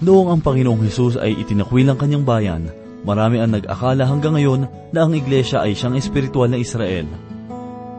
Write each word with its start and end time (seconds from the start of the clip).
Noong 0.00 0.32
ang 0.32 0.40
Panginoong 0.40 0.80
Hesus 0.80 1.20
ay 1.20 1.36
itinakwil 1.44 1.84
ang 1.92 2.00
kanyang 2.00 2.24
bayan, 2.24 2.72
marami 3.04 3.36
ang 3.36 3.52
nag-akala 3.52 4.08
hanggang 4.08 4.32
ngayon 4.32 4.64
na 4.96 5.04
ang 5.04 5.12
iglesia 5.12 5.60
ay 5.60 5.76
siyang 5.76 5.92
espiritual 5.92 6.48
na 6.48 6.56
Israel. 6.56 7.04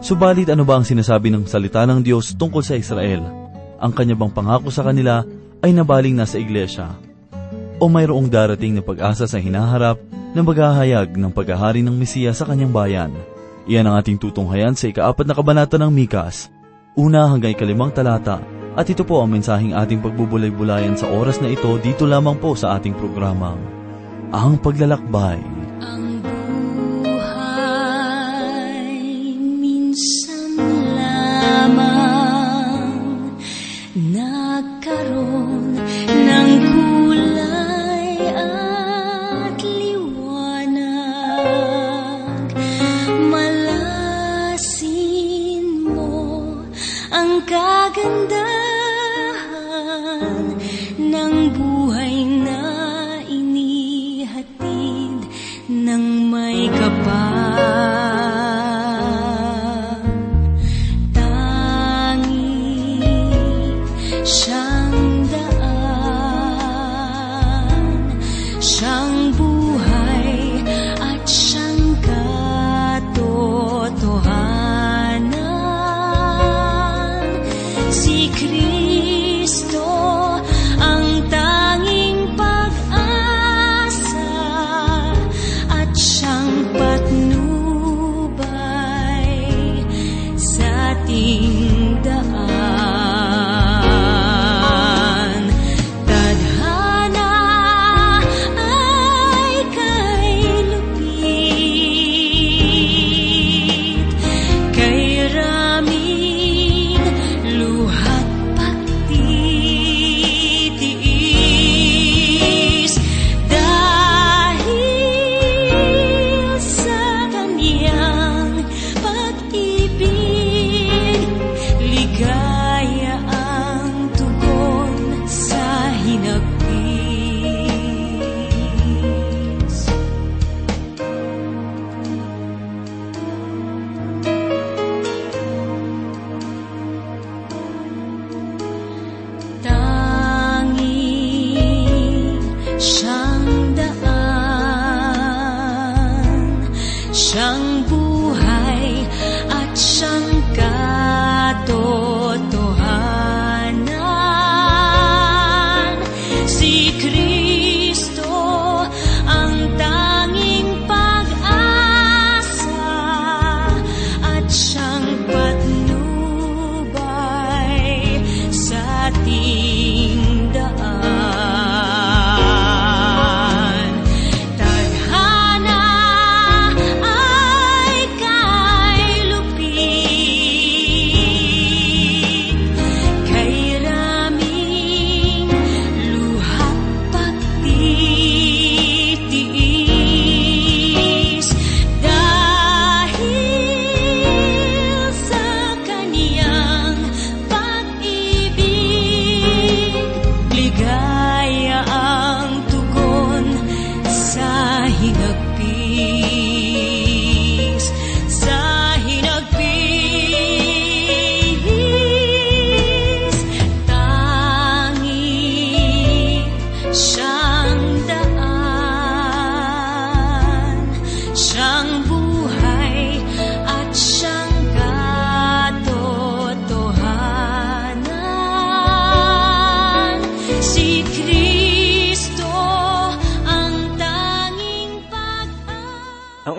Subalit 0.01 0.50
ano 0.50 0.65
ba 0.65 0.82
ang 0.82 0.86
sinasabi 0.86 1.29
ng 1.29 1.45
salita 1.45 1.86
ng 1.86 2.01
Diyos 2.01 2.33
tungkol 2.33 2.65
sa 2.65 2.73
Israel? 2.73 3.21
Ang 3.77 3.93
kanya 3.93 4.18
bang 4.18 4.33
pangako 4.33 4.73
sa 4.73 4.82
kanila 4.82 5.21
ay 5.61 5.77
nabaling 5.77 6.18
na 6.18 6.25
sa 6.25 6.41
iglesia? 6.41 6.89
O 7.77 7.86
mayroong 7.86 8.33
darating 8.33 8.73
na 8.73 8.81
pag-asa 8.81 9.29
sa 9.29 9.38
hinaharap 9.38 10.02
na 10.33 10.41
maghahayag 10.41 11.13
ng 11.13 11.29
paghahari 11.29 11.86
ng 11.86 11.93
Mesiya 11.93 12.33
sa 12.33 12.49
kanyang 12.49 12.73
bayan? 12.73 13.13
Iyan 13.70 13.86
ang 13.86 14.02
ating 14.02 14.18
tutunghayan 14.18 14.74
sa 14.74 14.89
ikaapat 14.89 15.29
na 15.29 15.38
kabanata 15.38 15.77
ng 15.77 15.93
Mikas, 15.93 16.49
una 16.97 17.29
hanggang 17.29 17.54
ikalimang 17.54 17.93
talata, 17.93 18.41
at 18.71 18.88
ito 18.88 19.04
po 19.04 19.20
ang 19.20 19.36
mensaheng 19.36 19.75
ating 19.75 20.00
pagbubulay-bulayan 20.00 20.96
sa 20.96 21.11
oras 21.11 21.43
na 21.43 21.52
ito 21.52 21.75
dito 21.84 22.07
lamang 22.07 22.39
po 22.39 22.56
sa 22.56 22.80
ating 22.80 22.96
programang, 22.96 23.60
Ang 24.32 24.56
Paglalakbay. 24.64 25.44
Ang 25.84 26.24
buhay 26.24 27.75
minsan 29.36 30.56
lamang 30.96 32.16
nagkaroon 33.92 34.30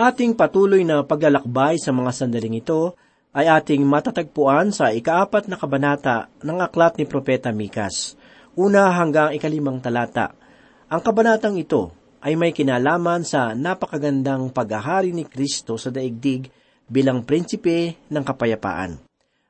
ating 0.03 0.35
patuloy 0.35 0.83
na 0.83 1.07
paglalakbay 1.07 1.79
sa 1.79 1.95
mga 1.95 2.11
sandaling 2.11 2.59
ito 2.59 2.99
ay 3.33 3.49
ating 3.49 3.87
matatagpuan 3.87 4.75
sa 4.75 4.91
ikaapat 4.91 5.49
na 5.49 5.57
kabanata 5.57 6.29
ng 6.43 6.59
aklat 6.61 6.99
ni 6.99 7.07
Propeta 7.09 7.55
Mikas, 7.55 8.19
una 8.59 8.93
hanggang 8.93 9.33
ikalimang 9.33 9.81
talata. 9.81 10.35
Ang 10.93 11.01
kabanatang 11.01 11.57
ito 11.57 11.95
ay 12.21 12.37
may 12.37 12.53
kinalaman 12.53 13.25
sa 13.25 13.57
napakagandang 13.57 14.53
paghahari 14.53 15.11
ni 15.17 15.25
Kristo 15.25 15.81
sa 15.81 15.89
daigdig 15.89 16.53
bilang 16.87 17.25
prinsipe 17.25 17.97
ng 18.13 18.25
kapayapaan. 18.27 19.01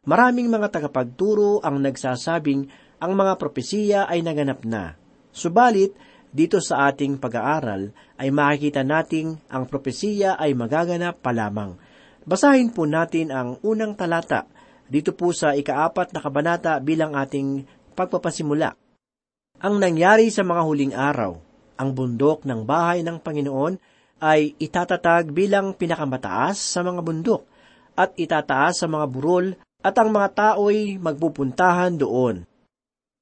Maraming 0.06 0.46
mga 0.46 0.78
tagapagturo 0.78 1.62
ang 1.62 1.82
nagsasabing 1.82 2.66
ang 3.02 3.12
mga 3.18 3.34
propesiya 3.34 4.00
ay 4.06 4.22
naganap 4.22 4.62
na. 4.62 4.94
Subalit, 5.34 5.94
dito 6.32 6.58
sa 6.64 6.88
ating 6.88 7.20
pag-aaral 7.20 7.92
ay 8.16 8.32
makikita 8.32 8.80
nating 8.80 9.36
ang 9.52 9.68
propesiya 9.68 10.40
ay 10.40 10.56
magaganap 10.56 11.20
pa 11.20 11.30
lamang. 11.30 11.76
Basahin 12.24 12.72
po 12.72 12.88
natin 12.88 13.28
ang 13.28 13.60
unang 13.60 13.92
talata 13.92 14.48
dito 14.88 15.12
po 15.12 15.36
sa 15.36 15.52
ikaapat 15.52 16.16
na 16.16 16.20
kabanata 16.24 16.80
bilang 16.80 17.12
ating 17.12 17.68
pagpapasimula. 17.92 18.72
Ang 19.62 19.78
nangyari 19.78 20.32
sa 20.32 20.42
mga 20.42 20.62
huling 20.64 20.94
araw, 20.96 21.36
ang 21.76 21.90
bundok 21.92 22.48
ng 22.48 22.64
bahay 22.64 23.04
ng 23.04 23.20
Panginoon 23.20 23.76
ay 24.22 24.56
itatatag 24.56 25.34
bilang 25.34 25.76
pinakamataas 25.76 26.56
sa 26.56 26.80
mga 26.80 27.00
bundok 27.04 27.42
at 27.92 28.16
itataas 28.16 28.80
sa 28.80 28.86
mga 28.88 29.06
burol 29.10 29.52
at 29.82 29.94
ang 29.98 30.14
mga 30.14 30.28
tao'y 30.32 30.96
magpupuntahan 30.96 31.98
doon. 31.98 32.46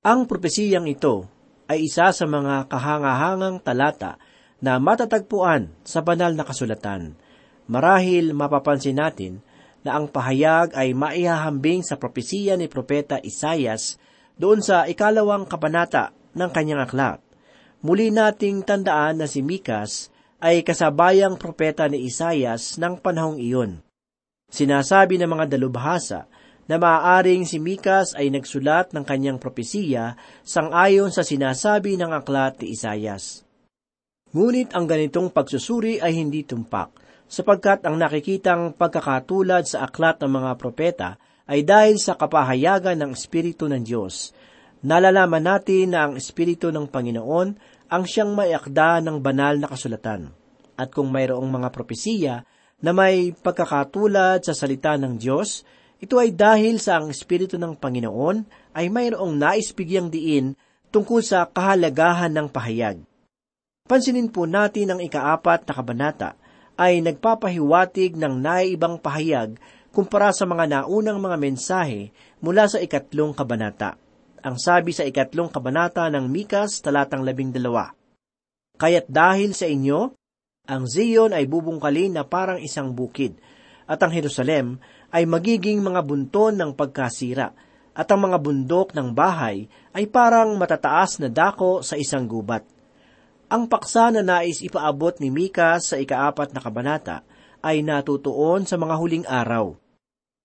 Ang 0.05 0.21
propesiyang 0.29 0.87
ito 0.87 1.40
ay 1.71 1.87
isa 1.87 2.11
sa 2.11 2.27
mga 2.27 2.67
kahangahangang 2.67 3.63
talata 3.63 4.19
na 4.59 4.83
matatagpuan 4.83 5.71
sa 5.87 6.03
banal 6.03 6.35
na 6.35 6.43
kasulatan. 6.43 7.15
Marahil 7.71 8.35
mapapansin 8.35 8.99
natin 8.99 9.39
na 9.87 9.95
ang 9.95 10.11
pahayag 10.11 10.75
ay 10.75 10.91
maihahambing 10.91 11.87
sa 11.87 11.95
propesiya 11.95 12.59
ni 12.59 12.67
Propeta 12.67 13.23
Isayas 13.23 14.03
doon 14.35 14.61
sa 14.67 14.91
ikalawang 14.91 15.47
kabanata 15.47 16.11
ng 16.35 16.51
kanyang 16.51 16.83
aklat. 16.83 17.23
Muli 17.81 18.13
nating 18.13 18.67
tandaan 18.67 19.23
na 19.23 19.27
si 19.31 19.41
Mikas 19.41 20.13
ay 20.41 20.67
kasabayang 20.67 21.37
propeta 21.39 21.89
ni 21.89 22.05
Isayas 22.05 22.77
ng 22.77 23.01
panahong 23.01 23.41
iyon. 23.41 23.81
Sinasabi 24.51 25.17
ng 25.17 25.31
mga 25.31 25.47
dalubhasa 25.57 26.27
na 26.71 26.79
maaaring 26.79 27.43
si 27.43 27.59
Mikas 27.59 28.15
ay 28.15 28.31
nagsulat 28.31 28.95
ng 28.95 29.03
kanyang 29.03 29.43
propesiya 29.43 30.15
sang-ayon 30.47 31.11
sa 31.11 31.27
sinasabi 31.27 31.99
ng 31.99 32.15
aklat 32.15 32.63
ni 32.63 32.79
Isayas. 32.79 33.43
Ngunit 34.31 34.71
ang 34.79 34.87
ganitong 34.87 35.35
pagsusuri 35.35 35.99
ay 35.99 36.15
hindi 36.15 36.47
tumpak, 36.47 36.95
sapagkat 37.27 37.83
ang 37.83 37.99
nakikitang 37.99 38.79
pagkakatulad 38.79 39.67
sa 39.67 39.91
aklat 39.91 40.23
ng 40.23 40.31
mga 40.31 40.51
propeta 40.55 41.11
ay 41.51 41.67
dahil 41.67 41.99
sa 41.99 42.15
kapahayagan 42.15 43.03
ng 43.03 43.19
Espiritu 43.19 43.67
ng 43.67 43.83
Diyos. 43.83 44.31
Nalalaman 44.87 45.43
natin 45.43 45.91
na 45.91 46.07
ang 46.07 46.15
Espiritu 46.15 46.71
ng 46.71 46.87
Panginoon 46.87 47.49
ang 47.91 48.07
siyang 48.07 48.31
maiakda 48.39 49.03
ng 49.03 49.19
banal 49.19 49.59
na 49.59 49.67
kasulatan. 49.67 50.31
At 50.79 50.95
kung 50.95 51.11
mayroong 51.11 51.51
mga 51.51 51.69
propesiya 51.75 52.47
na 52.79 52.95
may 52.95 53.35
pagkakatulad 53.35 54.47
sa 54.47 54.55
salita 54.55 54.95
ng 54.95 55.19
Diyos, 55.19 55.67
ito 56.01 56.17
ay 56.17 56.33
dahil 56.33 56.81
sa 56.81 56.97
ang 56.97 57.13
Espiritu 57.13 57.61
ng 57.61 57.77
Panginoon 57.77 58.49
ay 58.73 58.89
mayroong 58.89 59.37
naispigyang 59.37 60.09
diin 60.09 60.57
tungkol 60.89 61.21
sa 61.21 61.45
kahalagahan 61.45 62.33
ng 62.33 62.49
pahayag. 62.49 63.05
Pansinin 63.85 64.33
po 64.33 64.49
natin 64.49 64.97
ang 64.97 65.01
ikaapat 65.05 65.69
na 65.69 65.73
kabanata 65.77 66.31
ay 66.81 67.05
nagpapahiwatig 67.05 68.17
ng 68.17 68.41
naiibang 68.41 68.97
pahayag 68.97 69.61
kumpara 69.93 70.33
sa 70.33 70.49
mga 70.49 70.71
naunang 70.71 71.21
mga 71.21 71.37
mensahe 71.37 72.15
mula 72.41 72.65
sa 72.65 72.81
ikatlong 72.81 73.37
kabanata. 73.37 74.01
Ang 74.41 74.57
sabi 74.57 74.97
sa 74.97 75.05
ikatlong 75.05 75.53
kabanata 75.53 76.09
ng 76.09 76.25
Mikas 76.33 76.81
talatang 76.81 77.21
labing 77.21 77.53
dalawa, 77.53 77.93
Kaya't 78.81 79.13
dahil 79.13 79.53
sa 79.53 79.69
inyo, 79.69 80.17
ang 80.65 80.89
Zion 80.89 81.37
ay 81.37 81.45
bubungkalin 81.45 82.17
na 82.17 82.25
parang 82.25 82.57
isang 82.57 82.97
bukid, 82.97 83.37
at 83.91 84.01
ang 84.01 84.15
Jerusalem 84.15 84.79
ay 85.11 85.27
magiging 85.27 85.83
mga 85.83 86.01
bunton 86.07 86.55
ng 86.59 86.71
pagkasira, 86.75 87.51
at 87.91 88.07
ang 88.09 88.31
mga 88.31 88.39
bundok 88.39 88.95
ng 88.95 89.11
bahay 89.11 89.67
ay 89.93 90.07
parang 90.07 90.55
matataas 90.55 91.19
na 91.19 91.27
dako 91.27 91.83
sa 91.83 91.99
isang 91.99 92.25
gubat. 92.25 92.63
Ang 93.51 93.67
paksa 93.67 94.15
na 94.15 94.23
nais 94.23 94.63
ipaabot 94.63 95.19
ni 95.19 95.29
Mika 95.29 95.75
sa 95.83 95.99
ikaapat 95.99 96.55
na 96.55 96.63
kabanata 96.63 97.27
ay 97.61 97.83
natutuon 97.83 98.63
sa 98.63 98.79
mga 98.79 98.95
huling 98.95 99.27
araw. 99.27 99.75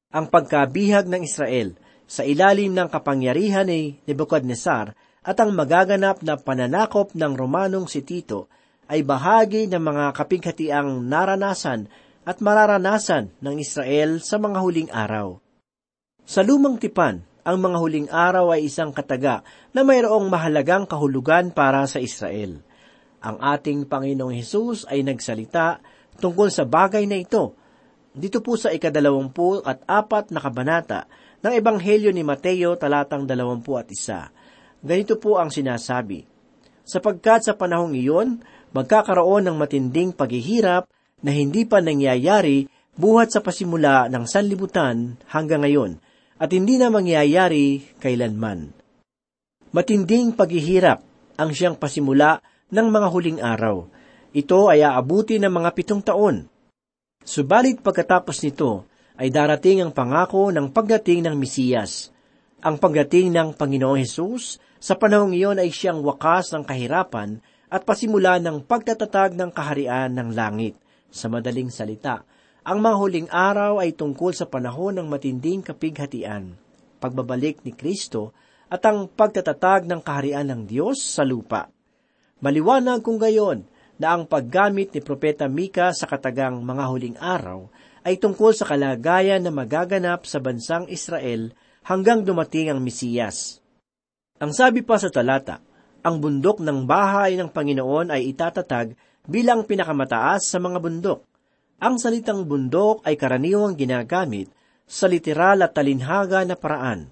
Ang 0.09 0.25
pagkabihag 0.33 1.05
ng 1.05 1.21
Israel 1.21 1.77
sa 2.09 2.25
ilalim 2.25 2.73
ng 2.73 2.89
kapangyarihan 2.89 3.69
ni 3.69 4.01
Nebuchadnezzar 4.09 4.97
at 5.25 5.37
ang 5.37 5.53
magaganap 5.53 6.21
na 6.25 6.37
pananakop 6.37 7.13
ng 7.13 7.33
Romanong 7.33 7.85
si 7.85 8.01
Tito 8.01 8.49
ay 8.85 9.01
bahagi 9.01 9.65
ng 9.65 9.81
mga 9.81 10.05
kapighatiang 10.13 11.01
naranasan 11.05 11.89
at 12.25 12.41
mararanasan 12.41 13.29
ng 13.37 13.55
Israel 13.61 14.17
sa 14.17 14.41
mga 14.41 14.57
huling 14.59 14.89
araw. 14.89 15.37
Sa 16.25 16.41
lumang 16.41 16.81
tipan, 16.81 17.21
ang 17.45 17.57
mga 17.61 17.77
huling 17.77 18.09
araw 18.09 18.57
ay 18.57 18.65
isang 18.65 18.89
kataga 18.89 19.45
na 19.69 19.85
mayroong 19.85 20.25
mahalagang 20.25 20.89
kahulugan 20.89 21.53
para 21.53 21.85
sa 21.85 22.01
Israel. 22.01 22.65
Ang 23.21 23.37
ating 23.37 23.85
Panginoong 23.85 24.33
Hesus 24.33 24.89
ay 24.89 25.05
nagsalita 25.05 25.77
tungkol 26.17 26.49
sa 26.49 26.65
bagay 26.65 27.05
na 27.05 27.21
ito. 27.21 27.53
Dito 28.09 28.41
po 28.41 28.57
sa 28.57 28.73
ikadalawampu 28.73 29.61
at 29.61 29.85
apat 29.85 30.33
na 30.33 30.41
kabanata 30.41 31.05
ng 31.45 31.53
Ebanghelyo 31.53 32.09
ni 32.09 32.25
Mateo 32.25 32.73
talatang 32.73 33.29
dalawampu 33.29 33.77
at 33.77 33.85
isa. 33.93 34.33
Ganito 34.81 35.21
po 35.21 35.37
ang 35.37 35.53
sinasabi, 35.53 36.25
Sapagkat 36.85 37.45
sa 37.45 37.53
panahong 37.53 37.93
iyon, 37.97 38.41
magkakaroon 38.73 39.45
ng 39.45 39.57
matinding 39.57 40.13
paghihirap 40.13 40.89
na 41.25 41.33
hindi 41.33 41.65
pa 41.65 41.81
nangyayari 41.81 42.69
buhat 42.95 43.33
sa 43.33 43.41
pasimula 43.41 44.07
ng 44.13 44.23
sanlibutan 44.29 45.17
hanggang 45.31 45.65
ngayon 45.65 45.97
at 46.37 46.51
hindi 46.51 46.77
na 46.77 46.91
mangyayari 46.93 47.81
kailanman. 47.97 48.75
Matinding 49.73 50.37
paghihirap 50.37 51.01
ang 51.35 51.49
siyang 51.51 51.75
pasimula 51.75 52.39
ng 52.71 52.87
mga 52.87 53.07
huling 53.11 53.39
araw. 53.43 53.87
Ito 54.35 54.71
ay 54.71 54.83
aabuti 54.83 55.39
ng 55.39 55.51
mga 55.51 55.69
pitong 55.75 56.03
taon. 56.03 56.47
Subalit 57.23 57.81
pagkatapos 57.81 58.43
nito 58.43 58.87
ay 59.15 59.31
darating 59.31 59.81
ang 59.81 59.91
pangako 59.95 60.51
ng 60.51 60.71
pagdating 60.71 61.25
ng 61.25 61.35
Mesiyas. 61.39 62.11
Ang 62.61 62.77
pagdating 62.77 63.31
ng 63.31 63.49
Panginoong 63.55 63.99
Hesus 64.03 64.59
sa 64.77 64.93
panahong 64.95 65.33
iyon 65.33 65.57
ay 65.57 65.71
siyang 65.71 66.03
wakas 66.03 66.51
ng 66.51 66.63
kahirapan 66.67 67.39
at 67.71 67.81
pasimula 67.83 68.37
ng 68.39 68.63
pagtatatag 68.63 69.33
ng 69.33 69.49
kaharian 69.51 70.11
ng 70.13 70.29
langit. 70.35 70.75
Sa 71.15 71.31
madaling 71.31 71.71
salita, 71.71 72.27
ang 72.67 72.83
mga 72.83 72.95
huling 72.99 73.29
araw 73.31 73.79
ay 73.79 73.95
tungkol 73.95 74.35
sa 74.35 74.51
panahon 74.51 74.99
ng 74.99 75.07
matinding 75.07 75.63
kapighatian, 75.63 76.59
pagbabalik 76.99 77.63
ni 77.63 77.71
Kristo 77.71 78.35
at 78.67 78.83
ang 78.83 79.07
pagtatatag 79.07 79.87
ng 79.87 80.03
kaharian 80.03 80.51
ng 80.51 80.61
Diyos 80.67 80.99
sa 80.99 81.23
lupa. 81.23 81.71
Maliwanag 82.43 82.99
kung 82.99 83.15
gayon 83.15 83.63
na 83.95 84.11
ang 84.11 84.27
paggamit 84.27 84.91
ni 84.91 84.99
Propeta 84.99 85.47
Mika 85.47 85.95
sa 85.95 86.03
katagang 86.03 86.59
mga 86.59 86.83
huling 86.83 87.15
araw 87.15 87.71
ay 88.03 88.19
tungkol 88.19 88.51
sa 88.51 88.67
kalagayan 88.67 89.39
na 89.39 89.55
magaganap 89.55 90.27
sa 90.27 90.43
bansang 90.43 90.91
Israel 90.91 91.55
hanggang 91.87 92.27
dumating 92.27 92.75
ang 92.75 92.83
Mesiyas. 92.83 93.63
Ang 94.43 94.51
sabi 94.51 94.83
pa 94.83 94.99
sa 94.99 95.07
talata, 95.07 95.63
ang 96.03 96.19
bundok 96.19 96.59
ng 96.59 96.83
bahay 96.83 97.39
ng 97.39 97.47
Panginoon 97.55 98.11
ay 98.11 98.35
itatatag 98.35 98.99
bilang 99.25 99.65
pinakamataas 99.65 100.49
sa 100.49 100.57
mga 100.61 100.77
bundok. 100.81 101.19
Ang 101.81 101.99
salitang 101.99 102.47
bundok 102.47 103.03
ay 103.03 103.19
karaniwang 103.19 103.75
ginagamit 103.75 104.47
sa 104.85 105.09
literal 105.09 105.65
at 105.65 105.75
talinhaga 105.75 106.45
na 106.45 106.55
paraan. 106.55 107.11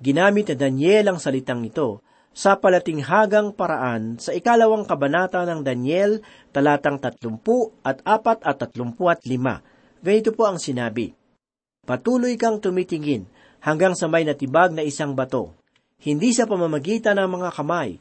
Ginamit 0.00 0.48
ni 0.52 0.56
Daniel 0.56 1.12
ang 1.12 1.18
salitang 1.20 1.66
ito 1.66 2.04
sa 2.36 2.60
palatinghagang 2.60 3.56
paraan 3.56 4.20
sa 4.20 4.36
ikalawang 4.36 4.84
kabanata 4.84 5.40
ng 5.48 5.64
Daniel, 5.64 6.20
talatang 6.52 7.00
tatlumpu 7.00 7.72
at 7.80 8.04
apat 8.04 8.44
at 8.44 8.60
tatlumpu 8.60 9.08
at 9.08 9.24
lima. 9.24 9.64
Ganito 10.04 10.36
po 10.36 10.44
ang 10.44 10.60
sinabi, 10.60 11.16
Patuloy 11.88 12.36
kang 12.36 12.60
tumitingin 12.60 13.24
hanggang 13.64 13.96
sa 13.96 14.04
may 14.04 14.28
natibag 14.28 14.76
na 14.76 14.84
isang 14.84 15.16
bato, 15.16 15.56
hindi 16.04 16.36
sa 16.36 16.44
pamamagitan 16.44 17.16
ng 17.16 17.30
mga 17.40 17.50
kamay, 17.56 17.96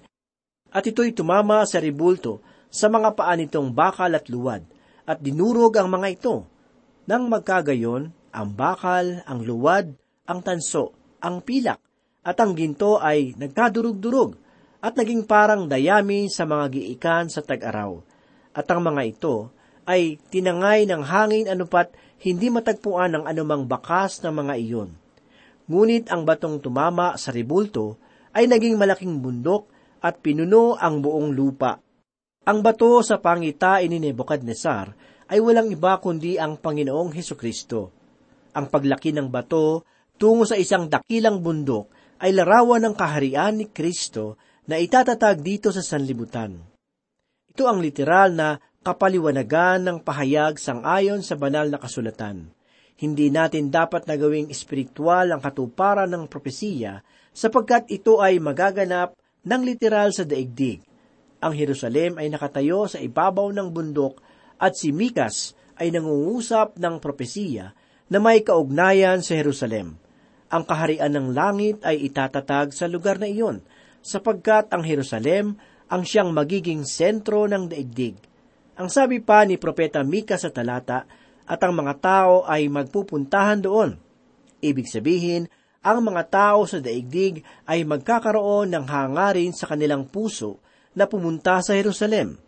at 0.76 0.84
ito'y 0.84 1.16
tumama 1.16 1.64
sa 1.64 1.80
ribulto 1.80 2.44
sa 2.76 2.92
mga 2.92 3.16
paa 3.16 3.32
nitong 3.40 3.72
bakal 3.72 4.12
at 4.12 4.28
luwad, 4.28 4.68
at 5.08 5.24
dinurog 5.24 5.80
ang 5.80 5.88
mga 5.88 6.08
ito. 6.12 6.44
Nang 7.08 7.32
magkagayon, 7.32 8.12
ang 8.36 8.50
bakal, 8.52 9.24
ang 9.24 9.40
luwad, 9.48 9.96
ang 10.28 10.44
tanso, 10.44 10.92
ang 11.24 11.40
pilak, 11.40 11.80
at 12.28 12.36
ang 12.36 12.52
ginto 12.52 13.00
ay 13.00 13.32
nagkadurug-durug, 13.40 14.36
at 14.84 15.00
naging 15.00 15.24
parang 15.24 15.72
dayami 15.72 16.28
sa 16.28 16.44
mga 16.44 16.68
giikan 16.76 17.32
sa 17.32 17.40
tag-araw. 17.40 18.04
At 18.52 18.68
ang 18.68 18.84
mga 18.84 19.02
ito 19.08 19.56
ay 19.88 20.20
tinangay 20.28 20.84
ng 20.84 21.00
hangin 21.00 21.48
anupat 21.48 21.96
hindi 22.28 22.52
matagpuan 22.52 23.16
ng 23.16 23.24
anumang 23.24 23.72
bakas 23.72 24.20
ng 24.20 24.36
mga 24.36 24.54
iyon. 24.60 24.90
Ngunit 25.72 26.12
ang 26.12 26.28
batong 26.28 26.60
tumama 26.60 27.16
sa 27.16 27.32
ribulto 27.32 27.98
ay 28.36 28.52
naging 28.52 28.76
malaking 28.76 29.24
bundok 29.24 29.72
at 30.04 30.20
pinuno 30.20 30.76
ang 30.76 31.00
buong 31.00 31.32
lupa. 31.34 31.85
Ang 32.46 32.62
bato 32.62 33.02
sa 33.02 33.18
pangitain 33.18 33.90
ni 33.90 33.98
Nebuchadnezzar 33.98 34.94
ay 35.34 35.42
walang 35.42 35.74
iba 35.74 35.98
kundi 35.98 36.38
ang 36.38 36.62
Panginoong 36.62 37.10
Heso 37.18 37.34
Kristo. 37.34 37.90
Ang 38.54 38.70
paglaki 38.70 39.10
ng 39.10 39.34
bato 39.34 39.82
tungo 40.14 40.46
sa 40.46 40.54
isang 40.54 40.86
dakilang 40.86 41.42
bundok 41.42 41.90
ay 42.22 42.38
larawan 42.38 42.86
ng 42.86 42.94
kaharian 42.94 43.58
ni 43.58 43.66
Kristo 43.74 44.38
na 44.70 44.78
itatatag 44.78 45.42
dito 45.42 45.74
sa 45.74 45.82
sanlibutan. 45.82 46.54
Ito 47.50 47.66
ang 47.66 47.82
literal 47.82 48.38
na 48.38 48.62
kapaliwanagan 48.86 49.82
ng 49.82 49.98
pahayag 50.06 50.62
sang 50.62 50.86
ayon 50.86 51.26
sa 51.26 51.34
banal 51.42 51.66
na 51.74 51.82
kasulatan. 51.82 52.54
Hindi 52.94 53.34
natin 53.34 53.74
dapat 53.74 54.06
na 54.06 54.22
gawing 54.22 54.54
espiritual 54.54 55.34
ang 55.34 55.42
katuparan 55.42 56.14
ng 56.14 56.30
propesiya 56.30 57.02
sapagkat 57.34 57.90
ito 57.90 58.22
ay 58.22 58.38
magaganap 58.38 59.18
ng 59.42 59.62
literal 59.66 60.14
sa 60.14 60.22
daigdig 60.22 60.86
ang 61.46 61.54
Jerusalem 61.54 62.18
ay 62.18 62.34
nakatayo 62.34 62.90
sa 62.90 62.98
ibabaw 62.98 63.54
ng 63.54 63.70
bundok 63.70 64.18
at 64.58 64.74
si 64.74 64.90
Mikas 64.90 65.54
ay 65.78 65.94
nangungusap 65.94 66.82
ng 66.82 66.98
propesiya 66.98 67.78
na 68.10 68.18
may 68.18 68.42
kaugnayan 68.42 69.22
sa 69.22 69.38
Jerusalem. 69.38 70.02
Ang 70.50 70.64
kaharian 70.66 71.14
ng 71.14 71.38
langit 71.38 71.86
ay 71.86 72.02
itatatag 72.10 72.74
sa 72.74 72.90
lugar 72.90 73.22
na 73.22 73.30
iyon, 73.30 73.62
sapagkat 74.02 74.74
ang 74.74 74.82
Jerusalem 74.82 75.58
ang 75.86 76.02
siyang 76.02 76.34
magiging 76.34 76.82
sentro 76.86 77.46
ng 77.46 77.70
daigdig. 77.70 78.18
Ang 78.82 78.90
sabi 78.90 79.22
pa 79.22 79.46
ni 79.46 79.62
Propeta 79.62 80.02
Mika 80.02 80.42
sa 80.42 80.50
talata, 80.50 81.06
at 81.46 81.62
ang 81.62 81.78
mga 81.78 81.94
tao 82.02 82.42
ay 82.50 82.66
magpupuntahan 82.74 83.62
doon. 83.62 84.02
Ibig 84.66 84.90
sabihin, 84.90 85.46
ang 85.86 86.02
mga 86.02 86.26
tao 86.34 86.66
sa 86.66 86.82
daigdig 86.82 87.46
ay 87.70 87.86
magkakaroon 87.86 88.74
ng 88.74 88.86
hangarin 88.90 89.54
sa 89.54 89.70
kanilang 89.70 90.10
puso 90.10 90.66
na 90.96 91.06
pumunta 91.06 91.60
sa 91.60 91.76
Jerusalem. 91.76 92.40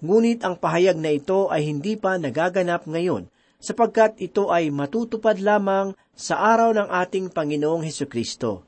Ngunit 0.00 0.40
ang 0.42 0.56
pahayag 0.56 0.96
na 0.96 1.12
ito 1.12 1.52
ay 1.52 1.68
hindi 1.68 1.94
pa 2.00 2.16
nagaganap 2.16 2.88
ngayon 2.88 3.28
sapagkat 3.60 4.16
ito 4.18 4.48
ay 4.48 4.72
matutupad 4.72 5.36
lamang 5.36 5.92
sa 6.16 6.40
araw 6.40 6.72
ng 6.72 6.88
ating 6.88 7.28
Panginoong 7.28 7.84
Heso 7.84 8.08
Kristo. 8.08 8.64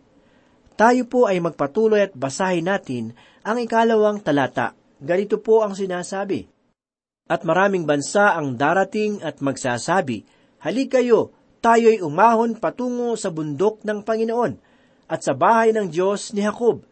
Tayo 0.77 1.09
po 1.09 1.25
ay 1.25 1.41
magpatuloy 1.41 2.05
at 2.05 2.13
basahin 2.13 2.69
natin 2.69 3.17
ang 3.41 3.57
ikalawang 3.57 4.21
talata. 4.21 4.77
Ganito 5.01 5.41
po 5.41 5.65
ang 5.65 5.73
sinasabi. 5.73 6.47
At 7.33 7.49
maraming 7.49 7.89
bansa 7.89 8.37
ang 8.37 8.61
darating 8.61 9.25
at 9.25 9.41
magsasabi, 9.41 10.29
Halik 10.61 11.01
kayo, 11.01 11.33
tayo'y 11.65 12.05
umahon 12.05 12.61
patungo 12.61 13.17
sa 13.17 13.33
bundok 13.33 13.81
ng 13.89 14.05
Panginoon 14.05 14.53
at 15.09 15.21
sa 15.25 15.33
bahay 15.33 15.73
ng 15.73 15.89
Diyos 15.93 16.33
ni 16.37 16.45
Jacob, 16.45 16.85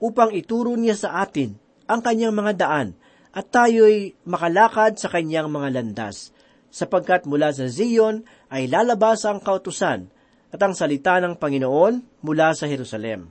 upang 0.00 0.32
ituro 0.36 0.76
niya 0.76 0.96
sa 0.98 1.24
atin 1.24 1.56
ang 1.84 2.00
kanyang 2.00 2.34
mga 2.34 2.52
daan 2.56 2.88
at 3.34 3.50
tayo'y 3.50 4.14
makalakad 4.24 4.94
sa 4.96 5.10
kanyang 5.10 5.50
mga 5.50 5.74
landas, 5.74 6.30
sapagkat 6.70 7.26
mula 7.26 7.50
sa 7.50 7.66
Zion 7.66 8.22
ay 8.50 8.70
lalabas 8.70 9.26
ang 9.26 9.42
kautusan 9.42 10.06
at 10.54 10.60
ang 10.62 10.74
salita 10.74 11.18
ng 11.18 11.34
Panginoon 11.34 12.22
mula 12.22 12.54
sa 12.54 12.70
Jerusalem. 12.70 13.26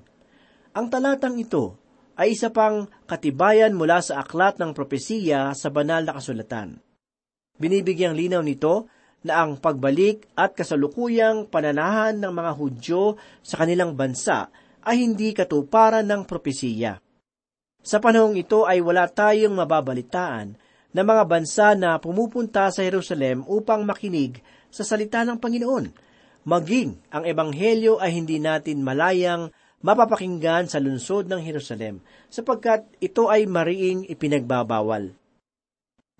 Ang 0.75 0.85
talatang 0.91 1.39
ito 1.39 1.79
ay 2.19 2.35
isa 2.35 2.51
pang 2.51 2.85
katibayan 3.07 3.73
mula 3.73 4.03
sa 4.03 4.21
aklat 4.21 4.59
ng 4.59 4.75
propesiya 4.75 5.55
sa 5.55 5.71
banal 5.71 6.03
na 6.03 6.19
kasulatan. 6.19 6.83
Binibigyang 7.57 8.13
linaw 8.17 8.43
nito 8.43 8.91
na 9.23 9.39
ang 9.39 9.55
pagbalik 9.55 10.27
at 10.35 10.51
kasalukuyang 10.51 11.47
pananahan 11.47 12.19
ng 12.19 12.33
mga 12.33 12.51
Hudyo 12.59 13.15
sa 13.39 13.63
kanilang 13.63 13.95
bansa 13.95 14.51
ay 14.83 14.99
hindi 14.99 15.31
katuparan 15.31 16.03
ng 16.03 16.27
propesiya. 16.27 16.99
Sa 17.83 17.99
panahong 17.99 18.39
ito 18.39 18.63
ay 18.63 18.79
wala 18.79 19.11
tayong 19.11 19.59
mababalitaan 19.59 20.55
na 20.95 21.01
mga 21.03 21.23
bansa 21.27 21.75
na 21.75 21.99
pumupunta 21.99 22.71
sa 22.71 22.79
Jerusalem 22.79 23.43
upang 23.43 23.83
makinig 23.83 24.39
sa 24.71 24.87
salita 24.87 25.27
ng 25.27 25.35
Panginoon. 25.35 25.91
Maging 26.47 27.11
ang 27.11 27.27
Ebanghelyo 27.27 27.99
ay 27.99 28.15
hindi 28.15 28.39
natin 28.39 28.87
malayang 28.87 29.51
mapapakinggan 29.83 30.71
sa 30.71 30.79
lungsod 30.79 31.27
ng 31.27 31.43
Jerusalem 31.43 31.99
sapagkat 32.31 32.87
ito 33.03 33.27
ay 33.27 33.43
mariing 33.51 34.07
ipinagbabawal. 34.07 35.11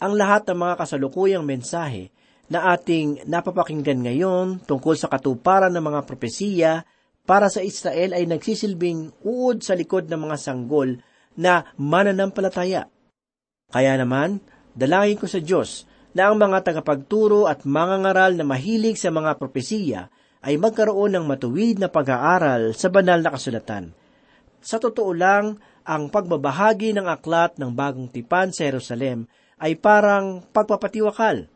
Ang 0.04 0.14
lahat 0.20 0.44
ng 0.52 0.60
mga 0.68 0.76
kasalukuyang 0.84 1.48
mensahe 1.48 2.12
na 2.52 2.76
ating 2.76 3.24
napapakinggan 3.24 4.04
ngayon 4.04 4.60
tungkol 4.68 5.00
sa 5.00 5.08
katuparan 5.08 5.72
ng 5.72 5.80
mga 5.80 6.02
propesiya 6.04 6.84
para 7.24 7.48
sa 7.48 7.64
Israel 7.64 8.20
ay 8.20 8.28
nagsisilbing 8.28 9.24
uod 9.24 9.64
sa 9.64 9.80
likod 9.80 10.12
ng 10.12 10.28
mga 10.28 10.36
sanggol 10.36 11.00
na 11.38 11.68
mananampalataya. 11.80 12.90
Kaya 13.74 13.94
naman, 13.98 14.44
dalangin 14.78 15.18
ko 15.18 15.26
sa 15.26 15.42
Diyos 15.42 15.90
na 16.14 16.30
ang 16.30 16.38
mga 16.38 16.62
tagapagturo 16.62 17.50
at 17.50 17.66
mga 17.66 18.06
ngaral 18.06 18.32
na 18.38 18.46
mahilig 18.46 19.02
sa 19.02 19.10
mga 19.10 19.38
propesiya 19.42 20.14
ay 20.44 20.60
magkaroon 20.62 21.18
ng 21.18 21.26
matuwid 21.26 21.82
na 21.82 21.90
pag-aaral 21.90 22.78
sa 22.78 22.92
banal 22.94 23.24
na 23.24 23.34
kasulatan. 23.34 23.96
Sa 24.62 24.78
totoo 24.78 25.12
lang, 25.16 25.58
ang 25.84 26.08
pagbabahagi 26.14 26.96
ng 26.96 27.08
aklat 27.10 27.58
ng 27.58 27.72
bagong 27.74 28.08
tipan 28.14 28.54
sa 28.54 28.70
Jerusalem 28.70 29.26
ay 29.60 29.76
parang 29.76 30.44
pagpapatiwakal 30.54 31.52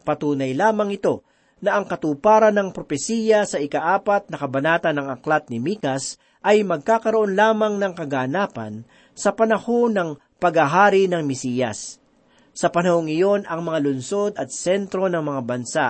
Patunay 0.00 0.56
lamang 0.56 0.96
ito 0.96 1.24
na 1.60 1.76
ang 1.76 1.84
katuparan 1.84 2.56
ng 2.56 2.72
propesiya 2.72 3.44
sa 3.44 3.60
ikaapat 3.60 4.32
na 4.32 4.40
kabanata 4.40 4.96
ng 4.96 5.12
aklat 5.12 5.52
ni 5.52 5.60
Mikas 5.60 6.16
ay 6.40 6.64
magkakaroon 6.64 7.36
lamang 7.36 7.76
ng 7.76 7.92
kaganapan 7.92 8.84
sa 9.12 9.36
panahon 9.36 9.92
ng 9.92 10.10
paghahari 10.40 11.04
ng 11.08 11.20
Misiyas. 11.24 12.00
Sa 12.56 12.72
panahong 12.72 13.06
iyon, 13.06 13.44
ang 13.46 13.62
mga 13.62 13.78
lunsod 13.84 14.32
at 14.40 14.50
sentro 14.50 15.06
ng 15.06 15.20
mga 15.20 15.42
bansa 15.44 15.88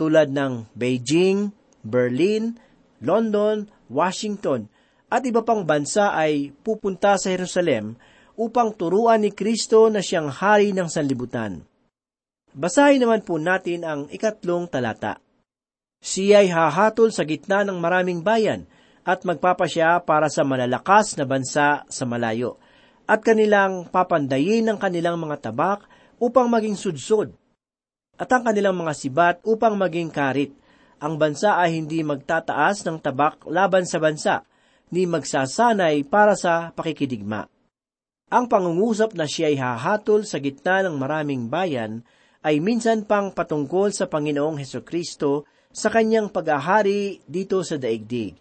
tulad 0.00 0.32
ng 0.32 0.72
Beijing, 0.74 1.52
Berlin, 1.84 2.56
London, 3.04 3.68
Washington, 3.92 4.66
at 5.12 5.22
iba 5.28 5.44
pang 5.44 5.68
bansa 5.68 6.16
ay 6.16 6.56
pupunta 6.64 7.20
sa 7.20 7.28
Jerusalem 7.28 8.00
upang 8.32 8.72
turuan 8.72 9.20
ni 9.20 9.30
Kristo 9.30 9.92
na 9.92 10.00
siyang 10.00 10.32
hari 10.32 10.72
ng 10.72 10.88
sanlibutan. 10.88 11.60
Basahin 12.56 13.04
naman 13.04 13.20
po 13.20 13.36
natin 13.36 13.84
ang 13.84 14.00
ikatlong 14.08 14.68
talata. 14.68 15.20
Siya 16.00 16.42
ay 16.42 16.48
hahatol 16.48 17.12
sa 17.12 17.28
gitna 17.28 17.62
ng 17.62 17.76
maraming 17.76 18.24
bayan 18.24 18.66
at 19.02 19.26
magpapasya 19.26 20.02
para 20.06 20.30
sa 20.30 20.46
malalakas 20.46 21.18
na 21.18 21.26
bansa 21.26 21.82
sa 21.86 22.04
malayo 22.06 22.58
at 23.06 23.20
kanilang 23.20 23.90
papandayin 23.90 24.70
ang 24.70 24.78
kanilang 24.78 25.18
mga 25.18 25.50
tabak 25.50 25.84
upang 26.22 26.46
maging 26.46 26.78
sudsod 26.78 27.34
at 28.16 28.28
ang 28.30 28.46
kanilang 28.46 28.78
mga 28.78 28.92
sibat 28.94 29.36
upang 29.42 29.74
maging 29.74 30.12
karit. 30.12 30.54
Ang 31.02 31.18
bansa 31.18 31.58
ay 31.58 31.82
hindi 31.82 32.06
magtataas 32.06 32.86
ng 32.86 33.02
tabak 33.02 33.42
laban 33.50 33.82
sa 33.82 33.98
bansa, 33.98 34.46
ni 34.92 35.08
magsasanay 35.08 36.06
para 36.06 36.36
sa 36.38 36.70
pakikidigma. 36.76 37.48
Ang 38.32 38.44
pangungusap 38.46 39.16
na 39.16 39.26
siya 39.26 39.50
ay 39.50 39.56
hahatol 39.58 40.22
sa 40.22 40.38
gitna 40.38 40.84
ng 40.84 40.94
maraming 40.94 41.48
bayan 41.50 42.04
ay 42.44 42.60
minsan 42.60 43.02
pang 43.08 43.32
patungkol 43.32 43.90
sa 43.90 44.06
Panginoong 44.06 44.60
Heso 44.60 44.84
Kristo 44.84 45.48
sa 45.72 45.88
kanyang 45.88 46.28
pag-ahari 46.28 47.24
dito 47.24 47.64
sa 47.64 47.80
daigdig. 47.80 48.36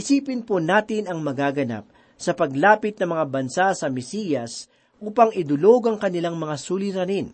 Isipin 0.00 0.40
po 0.48 0.64
natin 0.64 1.12
ang 1.12 1.20
magaganap 1.20 1.84
sa 2.16 2.32
paglapit 2.32 2.96
ng 2.96 3.12
mga 3.12 3.24
bansa 3.28 3.66
sa 3.76 3.92
Mesiyas 3.92 4.64
upang 4.96 5.28
idulog 5.36 5.92
ang 5.92 6.00
kanilang 6.00 6.40
mga 6.40 6.56
suliranin. 6.56 7.28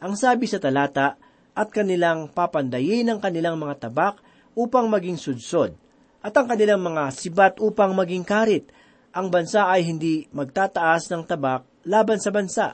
Ang 0.00 0.16
sabi 0.16 0.48
sa 0.48 0.56
talata, 0.56 1.20
at 1.54 1.68
kanilang 1.70 2.32
papandayin 2.32 3.06
ang 3.06 3.20
kanilang 3.20 3.60
mga 3.60 3.86
tabak 3.86 4.18
upang 4.56 4.88
maging 4.88 5.20
sudsod, 5.20 5.76
at 6.24 6.32
ang 6.32 6.48
kanilang 6.48 6.80
mga 6.80 7.12
sibat 7.12 7.60
upang 7.60 7.92
maging 7.92 8.24
karit. 8.24 8.72
Ang 9.12 9.28
bansa 9.28 9.68
ay 9.68 9.84
hindi 9.84 10.26
magtataas 10.32 11.12
ng 11.12 11.22
tabak 11.28 11.68
laban 11.84 12.16
sa 12.16 12.32
bansa, 12.32 12.66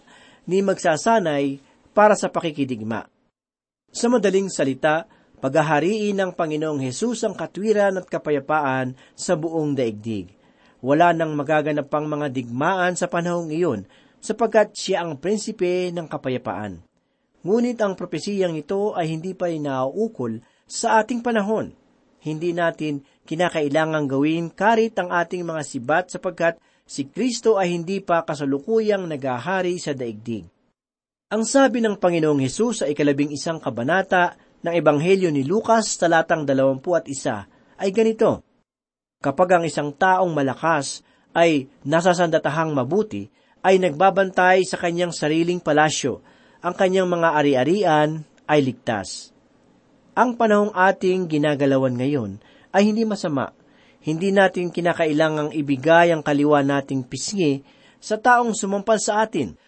ni 0.47 0.63
magsasanay 0.63 1.59
para 1.91 2.15
sa 2.15 2.31
pakikidigma. 2.31 3.11
Sa 3.91 4.07
madaling 4.07 4.47
salita, 4.49 5.05
paghahariin 5.41 6.21
ng 6.21 6.31
Panginoong 6.37 6.85
Hesus 6.85 7.25
ang 7.25 7.35
katwiran 7.35 7.97
at 7.97 8.07
kapayapaan 8.07 8.95
sa 9.17 9.35
buong 9.35 9.73
daigdig. 9.73 10.31
Wala 10.81 11.13
nang 11.13 11.37
magaganap 11.37 11.89
pang 11.89 12.09
mga 12.09 12.33
digmaan 12.33 12.97
sa 12.97 13.09
panahong 13.09 13.53
iyon, 13.53 13.85
sapagkat 14.21 14.77
siya 14.77 15.05
ang 15.05 15.17
prinsipe 15.17 15.89
ng 15.93 16.07
kapayapaan. 16.09 16.85
Ngunit 17.41 17.81
ang 17.81 17.97
propesiyang 17.97 18.53
ito 18.53 18.93
ay 18.93 19.09
hindi 19.09 19.33
pa 19.33 19.49
inaukol 19.49 20.45
sa 20.69 21.01
ating 21.01 21.25
panahon. 21.25 21.73
Hindi 22.21 22.53
natin 22.53 23.01
kinakailangang 23.25 24.13
gawin 24.13 24.53
karit 24.53 24.93
ang 25.01 25.09
ating 25.09 25.41
mga 25.41 25.63
sibat 25.65 26.13
sapagkat 26.13 26.61
si 26.85 27.09
Kristo 27.09 27.57
ay 27.57 27.73
hindi 27.73 28.05
pa 28.05 28.21
kasalukuyang 28.29 29.09
nagahari 29.09 29.81
sa 29.81 29.97
daigdig. 29.97 30.45
Ang 31.33 31.49
sabi 31.49 31.81
ng 31.81 31.97
Panginoong 31.97 32.45
Hesus 32.45 32.85
sa 32.85 32.87
ikalabing 32.93 33.33
isang 33.33 33.57
kabanata 33.57 34.37
ng 34.61 34.73
Ebanghelyo 34.73 35.33
ni 35.33 35.45
Lucas 35.45 35.97
talatang 35.97 36.45
dalawampu 36.45 36.93
at 36.97 37.09
isa 37.09 37.49
ay 37.81 37.91
ganito, 37.93 38.45
Kapag 39.21 39.61
ang 39.61 39.65
isang 39.69 39.93
taong 39.93 40.33
malakas 40.33 41.05
ay 41.37 41.69
nasasandatahang 41.85 42.73
mabuti, 42.73 43.29
ay 43.61 43.77
nagbabantay 43.77 44.65
sa 44.65 44.81
kanyang 44.81 45.13
sariling 45.13 45.61
palasyo, 45.61 46.25
ang 46.65 46.73
kanyang 46.73 47.05
mga 47.05 47.29
ari-arian 47.37 48.25
ay 48.49 48.65
ligtas. 48.65 49.29
Ang 50.17 50.41
panahong 50.41 50.73
ating 50.73 51.29
ginagalawan 51.29 51.93
ngayon 52.01 52.41
ay 52.73 52.89
hindi 52.89 53.05
masama. 53.05 53.53
Hindi 54.01 54.33
natin 54.33 54.73
kinakailangang 54.73 55.53
ibigay 55.53 56.17
ang 56.17 56.25
kaliwa 56.25 56.65
nating 56.65 57.05
pisngi 57.05 57.61
sa 58.01 58.17
taong 58.17 58.57
sumampal 58.57 58.97
sa 58.97 59.25
atin– 59.25 59.53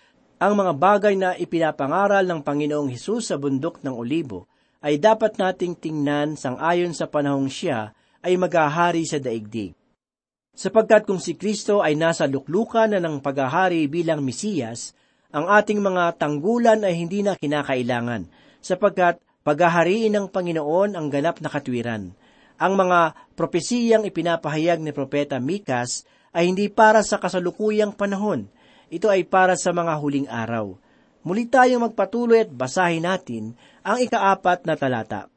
ang 0.42 0.58
mga 0.58 0.74
bagay 0.74 1.14
na 1.14 1.38
ipinapangaral 1.38 2.26
ng 2.26 2.42
Panginoong 2.42 2.90
Hesus 2.90 3.30
sa 3.30 3.38
bundok 3.38 3.78
ng 3.86 3.94
Olibo 3.94 4.50
ay 4.82 4.98
dapat 4.98 5.38
nating 5.38 5.78
tingnan 5.78 6.34
sang 6.34 6.58
ayon 6.58 6.90
sa 6.90 7.06
panahong 7.06 7.46
siya 7.46 7.94
ay 8.22 8.34
maghahari 8.34 9.06
sa 9.06 9.22
daigdig. 9.22 9.78
Sapagkat 10.52 11.08
kung 11.08 11.22
si 11.22 11.38
Kristo 11.38 11.80
ay 11.80 11.96
nasa 11.96 12.28
luklukan 12.28 12.92
na 12.92 13.00
ng 13.00 13.24
paghahari 13.24 13.88
bilang 13.88 14.20
Mesiyas, 14.20 14.92
ang 15.32 15.48
ating 15.48 15.80
mga 15.80 16.20
tanggulan 16.20 16.84
ay 16.84 16.92
hindi 16.92 17.24
na 17.24 17.32
kinakailangan, 17.32 18.28
sapagkat 18.60 19.16
paghahariin 19.48 20.12
ng 20.12 20.26
Panginoon 20.28 20.92
ang 20.92 21.08
ganap 21.08 21.40
na 21.40 21.48
katwiran. 21.48 22.12
Ang 22.60 22.72
mga 22.76 23.16
propesiyang 23.32 24.04
ipinapahayag 24.04 24.84
ni 24.84 24.92
Propeta 24.92 25.40
Mikas 25.40 26.04
ay 26.36 26.52
hindi 26.52 26.68
para 26.68 27.00
sa 27.00 27.16
kasalukuyang 27.16 27.96
panahon. 27.96 28.46
Ito 28.92 29.08
ay 29.08 29.24
para 29.24 29.56
sa 29.56 29.72
mga 29.72 29.96
huling 29.98 30.28
araw. 30.28 30.76
Muli 31.22 31.46
tayong 31.46 31.86
magpatuloy 31.86 32.46
at 32.46 32.50
basahin 32.50 33.06
natin 33.06 33.54
ang 33.86 34.02
ikaapat 34.02 34.66
na 34.66 34.74
talata. 34.74 35.30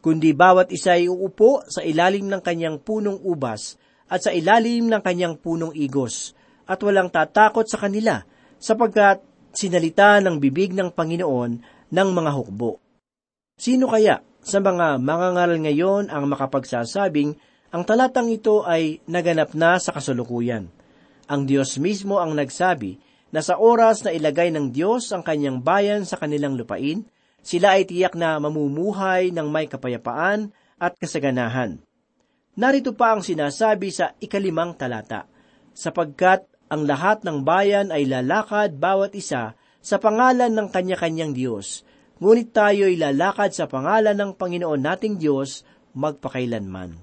Kundi 0.00 0.32
bawat 0.32 0.72
isa 0.72 0.96
ay 0.96 1.10
uupo 1.10 1.66
sa 1.68 1.84
ilalim 1.84 2.30
ng 2.30 2.40
kanyang 2.40 2.80
punong 2.80 3.20
ubas 3.20 3.76
at 4.08 4.24
sa 4.24 4.32
ilalim 4.32 4.88
ng 4.88 5.02
kanyang 5.04 5.36
punong 5.36 5.76
igos, 5.76 6.32
at 6.64 6.80
walang 6.80 7.12
tatakot 7.12 7.68
sa 7.68 7.76
kanila, 7.76 8.24
sapagkat 8.56 9.20
sinalita 9.52 10.16
ng 10.24 10.40
bibig 10.40 10.72
ng 10.72 10.92
Panginoon 10.92 11.52
ng 11.92 12.08
mga 12.12 12.30
hukbo. 12.32 12.80
Sino 13.58 13.90
kaya 13.90 14.24
sa 14.40 14.64
mga 14.64 14.96
mangangaral 14.96 15.60
ngayon 15.60 16.08
ang 16.08 16.24
makapagsasabing 16.30 17.36
ang 17.68 17.82
talatang 17.84 18.32
ito 18.32 18.64
ay 18.64 19.04
naganap 19.04 19.52
na 19.52 19.76
sa 19.76 19.92
kasulukuyan? 19.92 20.72
Ang 21.28 21.44
Diyos 21.44 21.76
mismo 21.76 22.16
ang 22.16 22.32
nagsabi 22.32 22.96
na 23.28 23.44
sa 23.44 23.60
oras 23.60 24.04
na 24.04 24.14
ilagay 24.14 24.48
ng 24.52 24.72
Diyos 24.72 25.12
ang 25.12 25.20
kanyang 25.20 25.60
bayan 25.60 26.08
sa 26.08 26.16
kanilang 26.16 26.56
lupain, 26.56 27.04
sila 27.44 27.76
ay 27.76 27.84
tiyak 27.88 28.16
na 28.16 28.40
mamumuhay 28.40 29.30
ng 29.32 29.48
may 29.48 29.68
kapayapaan 29.68 30.52
at 30.80 30.96
kasaganahan. 30.96 31.80
Narito 32.58 32.96
pa 32.96 33.14
ang 33.14 33.22
sinasabi 33.22 33.94
sa 33.94 34.18
ikalimang 34.18 34.74
talata, 34.74 35.30
sapagkat 35.76 36.48
ang 36.68 36.84
lahat 36.84 37.22
ng 37.22 37.46
bayan 37.46 37.94
ay 37.94 38.04
lalakad 38.04 38.76
bawat 38.76 39.14
isa 39.14 39.54
sa 39.78 39.96
pangalan 39.96 40.52
ng 40.52 40.68
kanya-kanyang 40.68 41.32
Diyos, 41.32 41.86
ngunit 42.18 42.50
tayo 42.50 42.90
ay 42.90 42.98
lalakad 42.98 43.54
sa 43.54 43.70
pangalan 43.70 44.18
ng 44.18 44.34
Panginoon 44.34 44.80
nating 44.82 45.16
Diyos 45.22 45.62
magpakailanman. 45.94 46.98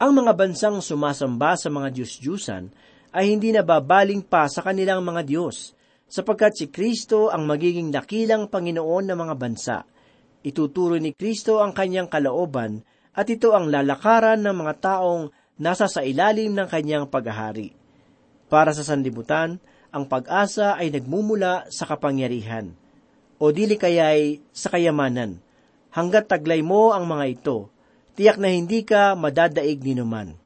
Ang 0.00 0.12
mga 0.16 0.32
bansang 0.32 0.80
sumasamba 0.80 1.60
sa 1.60 1.68
mga 1.68 1.92
Diyos-Diyusan 1.92 2.72
ay 3.10 3.34
hindi 3.34 3.50
na 3.50 3.66
babaling 3.66 4.22
pa 4.22 4.46
sa 4.46 4.62
kanilang 4.62 5.02
mga 5.02 5.26
Diyos, 5.26 5.74
sapagkat 6.10 6.58
si 6.58 6.66
Kristo 6.70 7.30
ang 7.30 7.46
magiging 7.46 7.90
dakilang 7.90 8.50
Panginoon 8.50 9.10
ng 9.10 9.18
mga 9.18 9.34
bansa. 9.38 9.76
Ituturo 10.42 10.96
ni 10.98 11.14
Kristo 11.14 11.62
ang 11.62 11.74
kanyang 11.74 12.10
kalooban 12.10 12.82
at 13.14 13.26
ito 13.30 13.52
ang 13.52 13.68
lalakaran 13.68 14.40
ng 14.42 14.56
mga 14.56 14.74
taong 14.78 15.30
nasa 15.60 15.90
sa 15.90 16.00
ilalim 16.00 16.54
ng 16.54 16.66
kanyang 16.70 17.06
paghahari. 17.10 17.74
Para 18.50 18.74
sa 18.74 18.82
sanlibutan, 18.82 19.60
ang 19.90 20.06
pag-asa 20.06 20.78
ay 20.78 20.94
nagmumula 20.94 21.66
sa 21.70 21.86
kapangyarihan, 21.86 22.70
o 23.42 23.50
dili 23.50 23.74
kaya'y 23.74 24.38
sa 24.54 24.70
kayamanan. 24.70 25.42
Hanggat 25.90 26.30
taglay 26.30 26.62
mo 26.62 26.94
ang 26.94 27.10
mga 27.10 27.24
ito, 27.26 27.66
tiyak 28.14 28.38
na 28.38 28.54
hindi 28.54 28.86
ka 28.86 29.18
madadaig 29.18 29.82
ni 29.82 29.98
numan. 29.98 30.38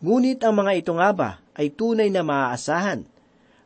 Ngunit 0.00 0.40
ang 0.40 0.56
mga 0.56 0.72
ito 0.80 0.92
nga 0.96 1.12
ba 1.12 1.30
ay 1.58 1.74
tunay 1.74 2.08
na 2.14 2.22
maaasahan? 2.22 3.02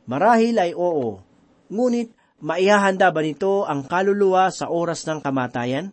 Marahil 0.09 0.57
ay 0.57 0.73
oo, 0.73 1.21
ngunit 1.69 2.11
maihahanda 2.43 3.13
ba 3.13 3.21
nito 3.21 3.69
ang 3.69 3.85
kaluluwa 3.85 4.49
sa 4.49 4.73
oras 4.73 5.05
ng 5.05 5.21
kamatayan? 5.21 5.93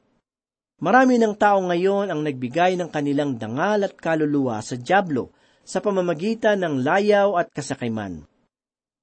Marami 0.80 1.20
ng 1.20 1.36
tao 1.36 1.60
ngayon 1.60 2.08
ang 2.08 2.24
nagbigay 2.24 2.80
ng 2.80 2.88
kanilang 2.88 3.36
dangal 3.36 3.84
at 3.84 3.94
kaluluwa 4.00 4.64
sa 4.64 4.80
Diablo 4.80 5.36
sa 5.68 5.84
pamamagitan 5.84 6.64
ng 6.64 6.82
layaw 6.88 7.36
at 7.36 7.52
kasakiman. 7.52 8.24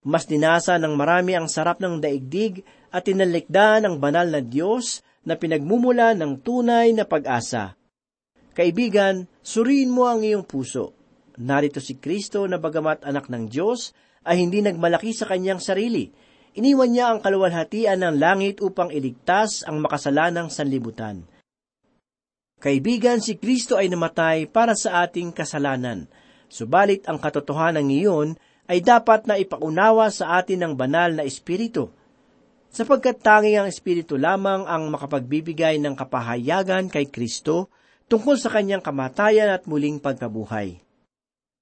Mas 0.00 0.24
dinasa 0.24 0.80
ng 0.80 0.96
marami 0.96 1.36
ang 1.36 1.52
sarap 1.52 1.76
ng 1.84 2.00
daigdig 2.00 2.64
at 2.88 3.04
tinalikda 3.04 3.84
ng 3.84 4.00
banal 4.00 4.24
na 4.24 4.40
Diyos 4.40 5.04
na 5.28 5.36
pinagmumula 5.36 6.16
ng 6.16 6.40
tunay 6.40 6.96
na 6.96 7.04
pag-asa. 7.04 7.76
Kaibigan, 8.56 9.28
suriin 9.44 9.92
mo 9.92 10.08
ang 10.08 10.24
iyong 10.24 10.48
puso. 10.48 10.95
Narito 11.36 11.84
si 11.84 12.00
Kristo 12.00 12.48
na 12.48 12.56
bagamat 12.56 13.04
anak 13.04 13.28
ng 13.28 13.52
Diyos 13.52 13.92
ay 14.24 14.40
hindi 14.40 14.64
nagmalaki 14.64 15.12
sa 15.12 15.28
kanyang 15.28 15.60
sarili. 15.60 16.08
Iniwan 16.56 16.88
niya 16.88 17.12
ang 17.12 17.20
kaluwalhatian 17.20 18.00
ng 18.00 18.16
langit 18.16 18.64
upang 18.64 18.88
iligtas 18.88 19.60
ang 19.68 19.84
makasalanang 19.84 20.48
sanlibutan. 20.48 21.28
Kaibigan, 22.56 23.20
si 23.20 23.36
Kristo 23.36 23.76
ay 23.76 23.92
namatay 23.92 24.48
para 24.48 24.72
sa 24.72 25.04
ating 25.04 25.36
kasalanan. 25.36 26.08
Subalit 26.48 27.04
ang 27.04 27.20
katotohanan 27.20 27.84
ngayon 27.84 28.40
ay 28.66 28.80
dapat 28.80 29.28
na 29.28 29.36
ipaunawa 29.36 30.08
sa 30.08 30.40
atin 30.40 30.64
ng 30.64 30.72
banal 30.72 31.20
na 31.20 31.22
Espiritu, 31.28 31.92
sapagkat 32.72 33.20
tanging 33.20 33.60
ang 33.60 33.68
Espiritu 33.68 34.16
lamang 34.16 34.64
ang 34.64 34.88
makapagbibigay 34.88 35.76
ng 35.76 35.92
kapahayagan 35.92 36.88
kay 36.88 37.12
Kristo 37.12 37.68
tungkol 38.08 38.40
sa 38.40 38.48
kanyang 38.48 38.80
kamatayan 38.80 39.52
at 39.52 39.68
muling 39.68 40.00
pagkabuhay. 40.00 40.85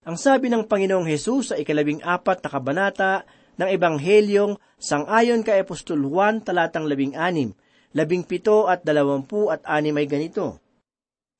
Ang 0.04 0.20
sabi 0.20 0.52
ng 0.52 0.68
Panginoong 0.68 1.08
Hesus 1.08 1.48
sa 1.48 1.56
ikalabing 1.56 2.04
apat 2.04 2.44
na 2.44 2.52
kabanata 2.52 3.12
ng 3.56 3.68
Ebanghelyong 3.72 4.60
sangayon 4.76 5.40
kay 5.40 5.64
Apostol 5.64 6.04
Juan 6.04 6.44
talatang 6.44 6.84
labing 6.84 7.16
anim, 7.16 7.56
labing 7.96 8.20
pito 8.20 8.68
at 8.68 8.84
dalawampu 8.84 9.48
at 9.48 9.64
anim 9.64 9.96
ay 9.96 10.04
ganito. 10.04 10.60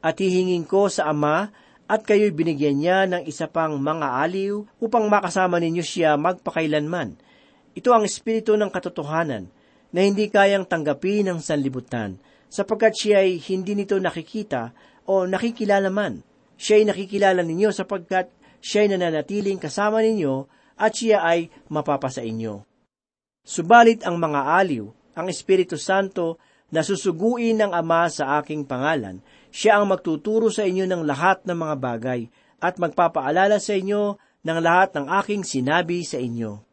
At 0.00 0.16
hihingin 0.16 0.64
ko 0.64 0.88
sa 0.88 1.12
Ama 1.12 1.52
at 1.84 2.08
kayo'y 2.08 2.32
binigyan 2.32 2.80
niya 2.80 3.04
ng 3.04 3.28
isa 3.28 3.52
pang 3.52 3.76
mga 3.76 4.24
aliw 4.24 4.64
upang 4.80 5.12
makasama 5.12 5.60
ninyo 5.60 5.84
siya 5.84 6.16
magpakailanman. 6.16 7.20
Ito 7.76 7.92
ang 7.92 8.08
espiritu 8.08 8.56
ng 8.56 8.72
katotohanan 8.72 9.44
na 9.92 10.00
hindi 10.00 10.32
kayang 10.32 10.64
tanggapin 10.64 11.28
ng 11.28 11.44
sanlibutan 11.44 12.16
sapagkat 12.48 12.96
siya 12.96 13.28
ay 13.28 13.36
hindi 13.44 13.76
nito 13.76 14.00
nakikita 14.00 14.72
o 15.04 15.28
nakikilala 15.28 15.92
man. 15.92 16.24
Siya 16.56 16.80
ay 16.80 16.88
nakikilala 16.88 17.44
ninyo 17.44 17.68
sapagkat 17.68 18.32
siya 18.64 18.88
ay 18.88 18.96
nananatiling 18.96 19.60
kasama 19.60 20.00
ninyo 20.00 20.48
at 20.80 20.96
siya 20.96 21.20
ay 21.20 21.52
mapapasa 21.68 22.24
inyo. 22.24 22.64
Subalit 23.44 24.00
ang 24.08 24.16
mga 24.16 24.56
aliw, 24.56 24.88
ang 25.12 25.28
Espiritu 25.28 25.76
Santo 25.76 26.40
na 26.72 26.80
susuguin 26.80 27.60
ng 27.60 27.76
Ama 27.76 28.08
sa 28.08 28.40
aking 28.40 28.64
pangalan, 28.64 29.20
siya 29.52 29.76
ang 29.76 29.92
magtuturo 29.92 30.48
sa 30.48 30.64
inyo 30.64 30.88
ng 30.88 31.04
lahat 31.04 31.44
ng 31.44 31.54
mga 31.54 31.76
bagay 31.76 32.20
at 32.56 32.80
magpapaalala 32.80 33.60
sa 33.60 33.76
inyo 33.76 34.16
ng 34.40 34.58
lahat 34.64 34.96
ng 34.96 35.06
aking 35.20 35.44
sinabi 35.44 36.00
sa 36.00 36.16
inyo. 36.16 36.64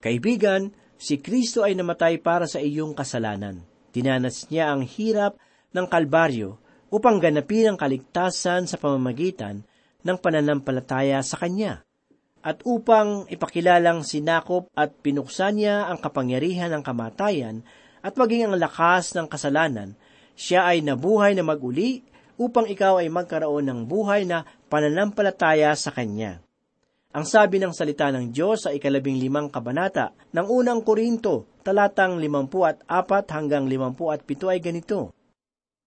Kaibigan, 0.00 0.72
si 0.96 1.20
Kristo 1.20 1.68
ay 1.68 1.76
namatay 1.76 2.16
para 2.24 2.48
sa 2.48 2.64
iyong 2.64 2.96
kasalanan. 2.96 3.60
Tinanas 3.92 4.48
niya 4.48 4.72
ang 4.72 4.88
hirap 4.88 5.36
ng 5.76 5.84
Kalbaryo 5.84 6.56
upang 6.88 7.20
ganapin 7.20 7.68
ang 7.70 7.76
kaligtasan 7.76 8.64
sa 8.64 8.80
pamamagitan 8.80 9.68
ng 10.06 10.16
pananampalataya 10.18 11.20
sa 11.24 11.40
Kanya 11.40 11.84
at 12.40 12.64
upang 12.64 13.28
ipakilalang 13.28 14.00
sinakop 14.00 14.72
at 14.72 14.96
pinuksan 15.04 15.60
niya 15.60 15.92
ang 15.92 16.00
kapangyarihan 16.00 16.72
ng 16.72 16.82
kamatayan 16.84 17.60
at 18.00 18.16
maging 18.16 18.48
ang 18.48 18.56
lakas 18.56 19.12
ng 19.12 19.28
kasalanan, 19.28 19.92
siya 20.32 20.64
ay 20.72 20.80
nabuhay 20.80 21.36
na 21.36 21.44
maguli 21.44 22.00
upang 22.40 22.64
ikaw 22.64 23.04
ay 23.04 23.12
magkaroon 23.12 23.68
ng 23.68 23.80
buhay 23.84 24.24
na 24.24 24.48
pananampalataya 24.72 25.76
sa 25.76 25.92
Kanya. 25.92 26.40
Ang 27.12 27.28
sabi 27.28 27.60
ng 27.60 27.76
salita 27.76 28.08
ng 28.08 28.32
Diyos 28.32 28.64
sa 28.64 28.72
ikalabing 28.72 29.20
limang 29.20 29.52
kabanata 29.52 30.16
ng 30.32 30.46
unang 30.48 30.80
Korinto, 30.80 31.60
talatang 31.60 32.16
limampu 32.16 32.64
at 32.64 32.80
apat 32.88 33.28
hanggang 33.36 33.68
limampu 33.68 34.08
at 34.08 34.24
pito 34.24 34.48
ay 34.48 34.64
ganito. 34.64 35.12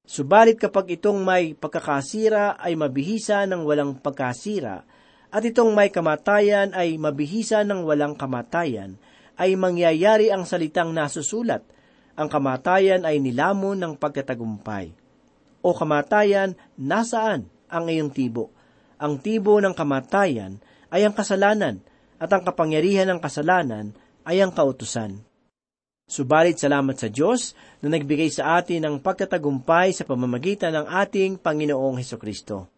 Subalit 0.03 0.59
kapag 0.59 0.99
itong 0.99 1.23
may 1.23 1.55
pagkakasira 1.55 2.59
ay 2.59 2.75
mabihisa 2.75 3.47
ng 3.47 3.63
walang 3.63 3.95
pagkasira, 4.03 4.83
at 5.31 5.41
itong 5.47 5.71
may 5.71 5.95
kamatayan 5.95 6.75
ay 6.75 6.99
mabihisa 6.99 7.63
ng 7.63 7.87
walang 7.87 8.19
kamatayan, 8.19 8.99
ay 9.39 9.55
mangyayari 9.55 10.27
ang 10.27 10.43
salitang 10.43 10.91
nasusulat, 10.91 11.63
ang 12.19 12.27
kamatayan 12.27 13.07
ay 13.07 13.23
nilamon 13.23 13.79
ng 13.79 13.93
pagkatagumpay. 13.95 14.91
O 15.63 15.71
kamatayan, 15.71 16.59
nasaan 16.75 17.47
ang 17.71 17.87
iyong 17.87 18.11
tibo? 18.11 18.51
Ang 18.99 19.23
tibo 19.23 19.55
ng 19.63 19.71
kamatayan 19.71 20.59
ay 20.91 21.07
ang 21.07 21.15
kasalanan, 21.15 21.79
at 22.19 22.27
ang 22.27 22.43
kapangyarihan 22.43 23.07
ng 23.07 23.23
kasalanan 23.23 23.95
ay 24.27 24.43
ang 24.43 24.51
kautusan. 24.51 25.23
Subalit 26.07 26.59
salamat 26.59 26.99
sa 26.99 27.07
Diyos 27.09 27.57
na 27.79 27.91
nagbigay 27.91 28.29
sa 28.29 28.59
atin 28.59 28.83
ng 28.83 28.95
pagkatagumpay 28.99 29.95
sa 29.95 30.03
pamamagitan 30.03 30.75
ng 30.75 30.85
ating 30.87 31.39
Panginoong 31.39 31.97
Heso 31.97 32.19
Kristo. 32.19 32.69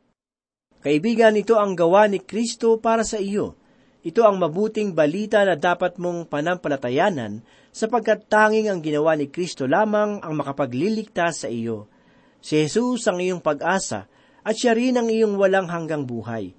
Kaibigan, 0.86 1.34
ito 1.34 1.58
ang 1.58 1.74
gawa 1.74 2.06
ni 2.06 2.22
Kristo 2.22 2.78
para 2.78 3.02
sa 3.02 3.18
iyo 3.18 3.58
ito 4.06 4.22
ang 4.22 4.38
mabuting 4.38 4.94
balita 4.94 5.42
na 5.42 5.58
dapat 5.58 5.98
mong 5.98 6.30
panampalatayanan 6.30 7.42
sapagkat 7.74 8.30
tanging 8.30 8.70
ang 8.70 8.86
ginawa 8.86 9.18
ni 9.18 9.34
Kristo 9.34 9.66
lamang 9.66 10.22
ang 10.22 10.38
makapagliligtas 10.38 11.42
sa 11.42 11.50
iyo. 11.50 11.90
Si 12.38 12.54
Jesus 12.62 13.02
ang 13.10 13.18
iyong 13.18 13.42
pag-asa 13.42 14.06
at 14.46 14.54
siya 14.54 14.78
rin 14.78 15.02
ang 15.02 15.10
iyong 15.10 15.42
walang 15.42 15.66
hanggang 15.74 16.06
buhay. 16.06 16.54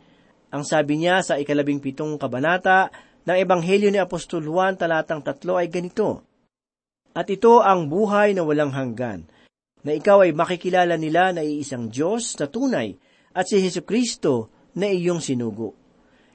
Ang 0.50 0.66
sabi 0.66 0.98
niya 0.98 1.22
sa 1.22 1.38
ikalabing 1.38 1.78
pitong 1.78 2.18
kabanata 2.18 2.90
ng 3.22 3.38
Ebanghelyo 3.38 3.94
ni 3.94 4.02
Apostol 4.02 4.42
Juan 4.42 4.74
talatang 4.74 5.22
tatlo 5.22 5.54
ay 5.54 5.70
ganito, 5.70 6.25
At 7.16 7.32
ito 7.32 7.64
ang 7.64 7.88
buhay 7.88 8.36
na 8.36 8.44
walang 8.44 8.76
hanggan, 8.76 9.24
na 9.80 9.90
ikaw 9.96 10.20
ay 10.20 10.36
makikilala 10.36 11.00
nila 11.00 11.32
na 11.32 11.40
iisang 11.40 11.88
Diyos 11.88 12.36
na 12.36 12.44
tunay 12.44 12.92
at 13.32 13.48
si 13.48 13.56
Heso 13.56 13.80
Kristo 13.80 14.52
na 14.76 14.92
iyong 14.92 15.24
sinugo. 15.24 15.72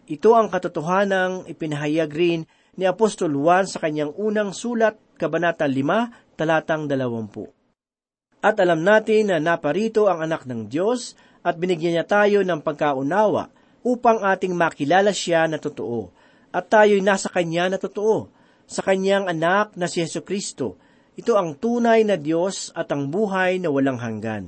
Ito 0.10 0.34
ang 0.34 0.50
katotohanang 0.50 1.46
ipinahayag 1.46 2.10
rin 2.10 2.41
ni 2.74 2.89
Apostol 2.89 3.38
Juan 3.38 3.70
sa 3.70 3.78
kanyang 3.78 4.15
unang 4.17 4.58
sulat, 4.58 4.98
Kabanata 5.22 5.70
5, 5.70 6.34
talatang 6.34 6.89
20. 6.89 8.41
At 8.41 8.58
alam 8.58 8.82
natin 8.82 9.30
na 9.30 9.38
naparito 9.38 10.10
ang 10.10 10.26
anak 10.26 10.50
ng 10.50 10.65
Diyos 10.65 11.13
at 11.46 11.62
binigyan 11.62 11.94
niya 11.94 12.10
tayo 12.10 12.41
ng 12.41 12.58
pagkaunawa 12.65 13.54
upang 13.86 14.26
ating 14.26 14.58
makilala 14.58 15.13
siya 15.13 15.46
na 15.46 15.62
totoo 15.62 16.10
at 16.50 16.67
tayo'y 16.67 17.00
nasa 17.00 17.32
Kanya 17.32 17.72
na 17.72 17.78
totoo, 17.78 18.28
sa 18.72 18.88
Kanyang 18.88 19.28
anak 19.28 19.76
na 19.76 19.92
si 19.92 20.00
Yesu 20.00 20.24
Kristo. 20.24 20.80
Ito 21.20 21.36
ang 21.36 21.60
tunay 21.60 22.08
na 22.08 22.16
Diyos 22.16 22.72
at 22.72 22.88
ang 22.96 23.12
buhay 23.12 23.60
na 23.60 23.68
walang 23.68 24.00
hanggan. 24.00 24.48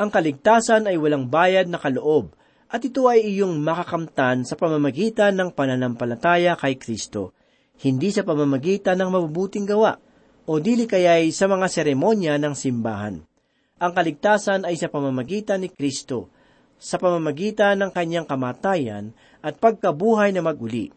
Ang 0.00 0.08
kaligtasan 0.08 0.88
ay 0.88 0.96
walang 0.96 1.28
bayad 1.28 1.68
na 1.68 1.76
kaloob, 1.76 2.32
at 2.72 2.80
ito 2.80 3.04
ay 3.12 3.28
iyong 3.28 3.60
makakamtan 3.60 4.48
sa 4.48 4.56
pamamagitan 4.56 5.36
ng 5.36 5.52
pananampalataya 5.52 6.56
kay 6.56 6.80
Kristo, 6.80 7.36
hindi 7.84 8.08
sa 8.08 8.24
pamamagitan 8.24 8.96
ng 9.04 9.12
mabubuting 9.12 9.68
gawa, 9.68 10.00
o 10.48 10.56
dili 10.56 10.88
kaya'y 10.88 11.28
sa 11.28 11.44
mga 11.44 11.68
seremonya 11.68 12.40
ng 12.40 12.56
simbahan. 12.56 13.20
Ang 13.76 13.92
kaligtasan 13.92 14.64
ay 14.64 14.80
sa 14.80 14.88
pamamagitan 14.88 15.60
ni 15.60 15.68
Kristo, 15.68 16.32
sa 16.80 16.96
pamamagitan 16.96 17.84
ng 17.84 17.90
kanyang 17.92 18.24
kamatayan 18.24 19.12
at 19.44 19.60
pagkabuhay 19.60 20.32
na 20.32 20.40
maguli 20.40 20.88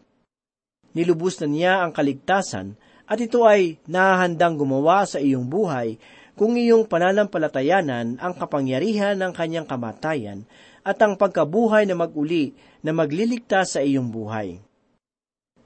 nilubos 0.96 1.38
na 1.42 1.48
niya 1.48 1.74
ang 1.82 1.92
kaligtasan 1.94 2.74
at 3.10 3.18
ito 3.18 3.42
ay 3.42 3.82
nahahandang 3.90 4.54
gumawa 4.54 5.02
sa 5.02 5.18
iyong 5.18 5.50
buhay 5.50 5.98
kung 6.38 6.54
iyong 6.54 6.86
pananampalatayanan 6.86 8.16
ang 8.16 8.32
kapangyarihan 8.38 9.18
ng 9.18 9.32
kanyang 9.34 9.66
kamatayan 9.66 10.46
at 10.80 10.96
ang 11.02 11.18
pagkabuhay 11.18 11.84
na 11.84 11.98
maguli 11.98 12.56
na 12.80 12.96
magliligtas 12.96 13.76
sa 13.76 13.84
iyong 13.84 14.08
buhay. 14.08 14.62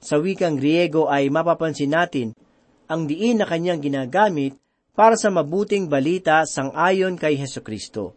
Sa 0.03 0.19
wikang 0.19 0.59
Griego 0.59 1.07
ay 1.07 1.31
mapapansin 1.31 1.95
natin 1.95 2.35
ang 2.85 3.09
diin 3.09 3.41
na 3.41 3.47
kanyang 3.47 3.81
ginagamit 3.81 4.59
para 4.93 5.17
sa 5.17 5.31
mabuting 5.33 5.89
balita 5.89 6.43
sang 6.45 6.75
ayon 6.75 7.17
kay 7.17 7.39
Heso 7.39 7.63
Kristo. 7.65 8.13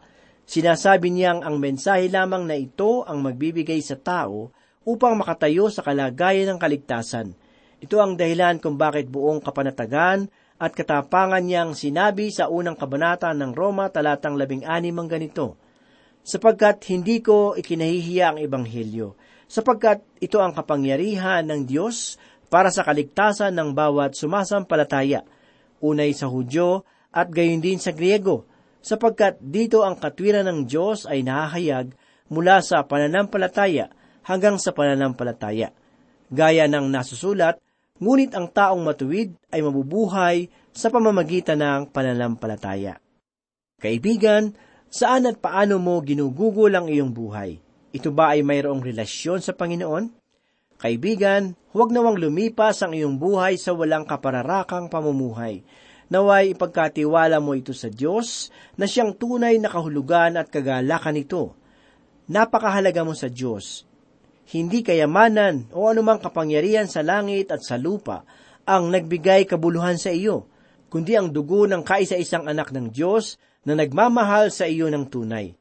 Sinasabi 0.49 1.13
niyang 1.13 1.45
ang 1.45 1.61
mensahe 1.61 2.09
lamang 2.09 2.49
na 2.49 2.57
ito 2.57 3.05
ang 3.05 3.21
magbibigay 3.21 3.85
sa 3.85 4.01
tao 4.01 4.51
upang 4.89 5.21
makatayo 5.21 5.69
sa 5.69 5.85
kalagayan 5.85 6.57
ng 6.57 6.59
kaligtasan. 6.59 7.37
Ito 7.85 8.01
ang 8.01 8.17
dahilan 8.17 8.57
kung 8.57 8.81
bakit 8.81 9.13
buong 9.13 9.45
kapanatagan 9.45 10.33
at 10.57 10.73
katapangan 10.73 11.45
niyang 11.45 11.77
sinabi 11.77 12.33
sa 12.33 12.49
unang 12.49 12.75
kabanata 12.75 13.29
ng 13.37 13.53
Roma 13.53 13.93
talatang 13.93 14.41
labing 14.41 14.65
anim 14.65 14.97
ganito, 15.05 15.61
sapagkat 16.25 16.81
hindi 16.89 17.21
ko 17.21 17.53
ikinahihiya 17.55 18.35
ang 18.35 18.39
Ebanghelyo, 18.41 19.15
sapagkat 19.45 20.03
ito 20.19 20.41
ang 20.41 20.57
kapangyarihan 20.57 21.45
ng 21.45 21.69
Diyos 21.69 22.17
para 22.49 22.73
sa 22.73 22.83
kaligtasan 22.83 23.55
ng 23.55 23.77
bawat 23.77 24.17
sumasampalataya, 24.17 25.23
unay 25.85 26.17
sa 26.17 26.27
Hudyo 26.27 26.83
at 27.15 27.29
gayon 27.31 27.63
din 27.63 27.79
sa 27.79 27.95
Griego, 27.95 28.49
sapagkat 28.83 29.39
dito 29.39 29.85
ang 29.85 30.01
katwiran 30.01 30.49
ng 30.49 30.67
Diyos 30.67 31.07
ay 31.07 31.23
nahahayag 31.23 31.95
mula 32.33 32.59
sa 32.65 32.83
pananampalataya 32.83 33.95
hanggang 34.27 34.57
sa 34.61 34.75
pananampalataya. 34.75 35.75
Gaya 36.29 36.69
ng 36.69 36.93
nasusulat, 36.93 37.57
ngunit 37.99 38.37
ang 38.37 38.53
taong 38.53 38.85
matuwid 38.85 39.33
ay 39.49 39.65
mabubuhay 39.65 40.53
sa 40.71 40.93
pamamagitan 40.93 41.59
ng 41.59 41.83
pananampalataya. 41.89 43.01
Kaibigan, 43.81 44.53
saan 44.93 45.25
at 45.25 45.41
paano 45.41 45.81
mo 45.81 45.99
ginugugol 46.05 46.71
ang 46.77 46.87
iyong 46.93 47.11
buhay? 47.11 47.57
Ito 47.97 48.13
ba 48.13 48.37
ay 48.37 48.45
mayroong 48.45 48.85
relasyon 48.85 49.41
sa 49.41 49.57
Panginoon? 49.57 50.13
Kaibigan, 50.79 51.57
huwag 51.75 51.91
nawang 51.91 52.21
lumipas 52.21 52.85
ang 52.85 52.95
iyong 52.95 53.19
buhay 53.19 53.59
sa 53.59 53.75
walang 53.75 54.05
kapararakang 54.05 54.87
pamumuhay. 54.87 55.65
Naway 56.09 56.55
ipagkatiwala 56.55 57.41
mo 57.41 57.57
ito 57.57 57.73
sa 57.75 57.89
Diyos 57.91 58.53
na 58.79 58.87
siyang 58.87 59.17
tunay 59.17 59.59
na 59.59 59.73
kahulugan 59.73 60.39
at 60.39 60.49
kagalakan 60.49 61.19
nito. 61.19 61.57
Napakahalaga 62.29 63.03
mo 63.03 63.17
sa 63.17 63.33
Diyos 63.33 63.88
hindi 64.49 64.81
kayamanan 64.81 65.69
o 65.77 65.93
anumang 65.93 66.25
kapangyarihan 66.25 66.89
sa 66.89 67.05
langit 67.05 67.53
at 67.53 67.61
sa 67.61 67.77
lupa 67.77 68.25
ang 68.65 68.89
nagbigay 68.89 69.45
kabuluhan 69.45 70.01
sa 70.01 70.09
iyo, 70.09 70.49
kundi 70.89 71.17
ang 71.17 71.29
dugo 71.33 71.69
ng 71.69 71.85
kaisa-isang 71.85 72.49
anak 72.49 72.73
ng 72.73 72.89
Diyos 72.89 73.37
na 73.69 73.77
nagmamahal 73.77 74.49
sa 74.49 74.65
iyo 74.65 74.89
ng 74.89 75.09
tunay. 75.09 75.53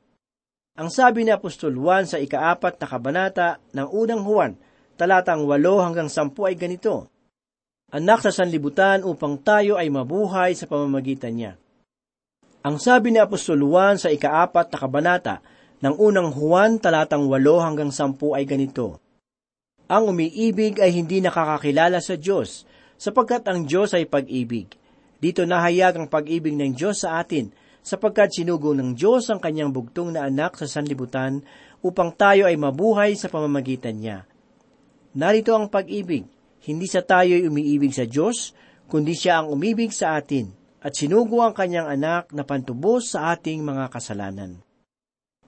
Ang 0.78 0.88
sabi 0.93 1.28
ni 1.28 1.32
Apostol 1.36 1.76
Juan 1.76 2.08
sa 2.08 2.21
ikaapat 2.21 2.80
na 2.80 2.88
kabanata 2.88 3.47
ng 3.76 3.88
unang 3.91 4.23
Juan, 4.23 4.52
talatang 4.95 5.43
walo 5.43 5.84
hanggang 5.84 6.08
sampu 6.08 6.47
ay 6.47 6.56
ganito, 6.56 7.12
Anak 7.88 8.19
sa 8.19 8.36
sanlibutan 8.36 9.00
upang 9.08 9.39
tayo 9.39 9.80
ay 9.80 9.88
mabuhay 9.88 10.52
sa 10.52 10.67
pamamagitan 10.67 11.39
niya. 11.39 11.56
Ang 12.67 12.84
sabi 12.84 13.15
ni 13.15 13.19
Apostol 13.23 13.63
Juan 13.63 13.95
sa 13.95 14.12
ikaapat 14.12 14.67
na 14.67 14.78
kabanata 14.78 15.36
ng 15.78 15.96
unang 16.02 16.34
Juan 16.34 16.82
talatang 16.82 17.30
8 17.30 17.38
hanggang 17.62 17.92
10 17.94 18.18
ay 18.34 18.46
ganito. 18.50 18.98
Ang 19.88 20.12
umiibig 20.12 20.82
ay 20.84 20.92
hindi 20.92 21.24
nakakakilala 21.24 22.02
sa 22.04 22.20
Diyos, 22.20 22.68
sapagkat 23.00 23.48
ang 23.48 23.63
Diyos 23.63 23.94
ay 23.94 24.10
pag-ibig. 24.10 24.74
Dito 25.22 25.46
nahayag 25.46 25.96
ang 25.96 26.08
pag-ibig 26.12 26.58
ng 26.58 26.76
Diyos 26.76 27.06
sa 27.06 27.22
atin, 27.22 27.54
sapagkat 27.86 28.36
sinugo 28.36 28.76
ng 28.76 28.98
Diyos 28.98 29.32
ang 29.32 29.40
kanyang 29.40 29.72
bugtong 29.72 30.18
na 30.18 30.28
anak 30.28 30.60
sa 30.60 30.68
sanlibutan 30.68 31.40
upang 31.80 32.12
tayo 32.12 32.50
ay 32.50 32.60
mabuhay 32.60 33.16
sa 33.16 33.32
pamamagitan 33.32 33.96
niya. 33.96 34.28
Narito 35.16 35.56
ang 35.56 35.72
pag-ibig, 35.72 36.28
hindi 36.68 36.86
sa 36.90 37.00
tayo'y 37.00 37.48
umiibig 37.48 37.96
sa 37.96 38.04
Diyos, 38.04 38.52
kundi 38.92 39.16
siya 39.16 39.40
ang 39.40 39.56
umibig 39.56 39.96
sa 39.96 40.20
atin 40.20 40.52
at 40.84 41.00
sinugo 41.00 41.40
ang 41.40 41.56
kanyang 41.56 41.88
anak 41.88 42.36
na 42.36 42.44
pantubos 42.44 43.16
sa 43.16 43.32
ating 43.32 43.63
mga 43.63 43.88
kasalanan. 43.88 44.66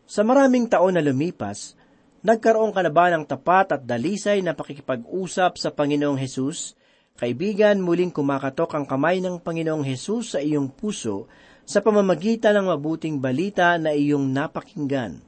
Sa 0.10 0.26
maraming 0.26 0.66
taon 0.66 0.98
na 0.98 1.06
lumipas, 1.06 1.78
nagkaroon 2.26 2.74
ka 2.74 2.82
na 2.82 2.90
ba 2.90 3.14
ng 3.14 3.30
tapat 3.30 3.78
at 3.78 3.86
dalisay 3.86 4.42
na 4.42 4.58
pakikipag-usap 4.58 5.62
sa 5.62 5.70
Panginoong 5.70 6.18
Hesus? 6.18 6.74
Kaibigan, 7.14 7.78
muling 7.78 8.10
kumakatok 8.10 8.74
ang 8.74 8.90
kamay 8.90 9.22
ng 9.22 9.38
Panginoong 9.38 9.86
Hesus 9.86 10.34
sa 10.34 10.40
iyong 10.42 10.74
puso 10.74 11.30
sa 11.62 11.86
pamamagitan 11.86 12.58
ng 12.58 12.74
mabuting 12.74 13.22
balita 13.22 13.78
na 13.78 13.94
iyong 13.94 14.34
napakinggan. 14.34 15.22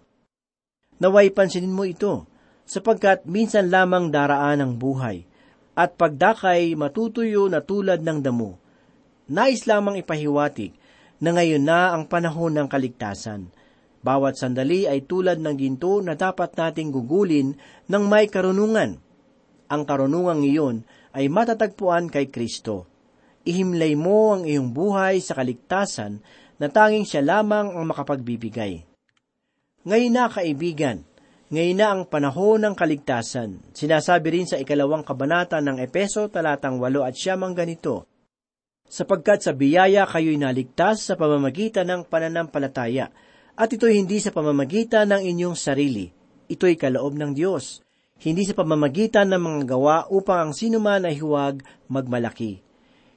Naway 0.98 1.30
pansinin 1.30 1.70
mo 1.70 1.86
ito, 1.86 2.26
sapagkat 2.66 3.30
minsan 3.30 3.70
lamang 3.70 4.10
daraan 4.10 4.66
ang 4.66 4.74
buhay, 4.82 5.30
at 5.78 5.94
pagdakay 5.94 6.74
matutuyo 6.74 7.46
na 7.54 7.62
tulad 7.62 8.02
ng 8.02 8.18
damo. 8.18 8.58
Nais 9.30 9.70
lamang 9.70 10.02
ipahiwatig 10.02 10.74
na 11.22 11.38
ngayon 11.38 11.62
na 11.62 11.94
ang 11.94 12.10
panahon 12.10 12.58
ng 12.58 12.66
kaligtasan– 12.66 13.46
bawat 14.02 14.38
sandali 14.38 14.90
ay 14.90 15.06
tulad 15.06 15.38
ng 15.38 15.56
ginto 15.58 16.02
na 16.02 16.18
dapat 16.18 16.58
nating 16.58 16.90
gugulin 16.90 17.58
ng 17.86 18.04
may 18.10 18.30
karunungan. 18.30 18.98
Ang 19.72 19.82
karunungang 19.86 20.44
iyon 20.46 20.78
ay 21.14 21.30
matatagpuan 21.30 22.10
kay 22.10 22.28
Kristo. 22.28 22.90
Ihimlay 23.46 23.98
mo 23.98 24.38
ang 24.38 24.44
iyong 24.46 24.70
buhay 24.70 25.18
sa 25.22 25.38
kaligtasan 25.38 26.22
na 26.62 26.68
tanging 26.70 27.08
siya 27.08 27.26
lamang 27.26 27.74
ang 27.74 27.86
makapagbibigay. 27.90 28.86
Ngayon 29.82 30.14
na 30.14 30.30
kaibigan, 30.30 31.02
ngayon 31.50 31.78
na 31.78 31.88
ang 31.90 32.02
panahon 32.06 32.62
ng 32.62 32.76
kaligtasan. 32.78 33.60
Sinasabi 33.74 34.28
rin 34.30 34.48
sa 34.48 34.62
ikalawang 34.62 35.02
kabanata 35.02 35.58
ng 35.58 35.82
Epeso 35.82 36.30
talatang 36.30 36.78
walo 36.78 37.02
at 37.02 37.18
siyamang 37.18 37.58
ganito, 37.58 38.06
Sapagkat 38.92 39.40
sa 39.40 39.56
biyaya 39.56 40.04
kayo'y 40.04 40.36
naligtas 40.36 41.08
sa 41.08 41.16
pamamagitan 41.16 41.88
ng 41.88 42.02
pananampalataya, 42.12 43.08
at 43.56 43.70
ito'y 43.72 44.00
hindi 44.00 44.18
sa 44.24 44.32
pamamagitan 44.32 45.12
ng 45.12 45.22
inyong 45.28 45.58
sarili. 45.58 46.12
Ito'y 46.52 46.76
kaloob 46.76 47.16
ng 47.16 47.32
Diyos. 47.36 47.84
Hindi 48.22 48.46
sa 48.46 48.54
pamamagitan 48.54 49.34
ng 49.34 49.42
mga 49.42 49.62
gawa 49.66 49.98
upang 50.14 50.50
ang 50.50 50.54
sinuman 50.54 51.08
ay 51.10 51.18
huwag 51.18 51.66
magmalaki. 51.90 52.62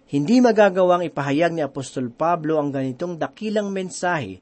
Hindi 0.09 0.41
magagawang 0.41 1.05
ipahayag 1.11 1.53
ni 1.53 1.63
Apostol 1.65 2.13
Pablo 2.13 2.57
ang 2.57 2.73
ganitong 2.73 3.19
dakilang 3.19 3.75
mensahe. 3.75 4.41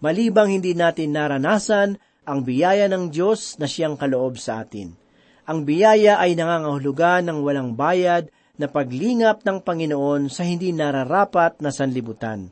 Malibang 0.00 0.52
hindi 0.52 0.72
natin 0.72 1.16
naranasan 1.16 2.00
ang 2.24 2.40
biyaya 2.44 2.88
ng 2.88 3.12
Diyos 3.12 3.60
na 3.60 3.68
siyang 3.68 4.00
kaloob 4.00 4.40
sa 4.40 4.64
atin. 4.64 4.96
Ang 5.44 5.68
biyaya 5.68 6.16
ay 6.16 6.32
nangangahulugan 6.36 7.28
ng 7.28 7.44
walang 7.44 7.76
bayad 7.76 8.32
na 8.56 8.70
paglingap 8.70 9.44
ng 9.44 9.60
Panginoon 9.60 10.32
sa 10.32 10.46
hindi 10.46 10.72
nararapat 10.72 11.60
na 11.60 11.68
sanlibutan. 11.68 12.48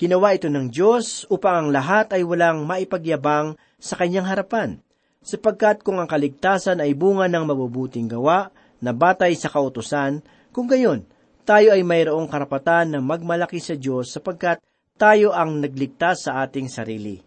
Ginawa 0.00 0.32
ito 0.32 0.48
ng 0.48 0.72
Diyos 0.72 1.28
upang 1.28 1.68
ang 1.68 1.68
lahat 1.68 2.16
ay 2.16 2.24
walang 2.24 2.64
maipagyabang 2.64 3.60
sa 3.76 4.00
kanyang 4.00 4.24
harapan, 4.24 4.80
sapagkat 5.20 5.84
kung 5.84 6.00
ang 6.00 6.08
kaligtasan 6.08 6.80
ay 6.80 6.96
bunga 6.96 7.28
ng 7.28 7.44
mabubuting 7.44 8.08
gawa 8.08 8.48
na 8.80 8.96
batay 8.96 9.36
sa 9.36 9.52
kautusan, 9.52 10.24
kung 10.56 10.72
gayon, 10.72 11.04
tayo 11.44 11.76
ay 11.76 11.84
mayroong 11.84 12.32
karapatan 12.32 12.96
na 12.96 13.04
magmalaki 13.04 13.60
sa 13.60 13.76
Diyos 13.76 14.08
sapagkat 14.08 14.64
tayo 14.96 15.36
ang 15.36 15.60
nagligtas 15.60 16.24
sa 16.24 16.48
ating 16.48 16.72
sarili. 16.72 17.20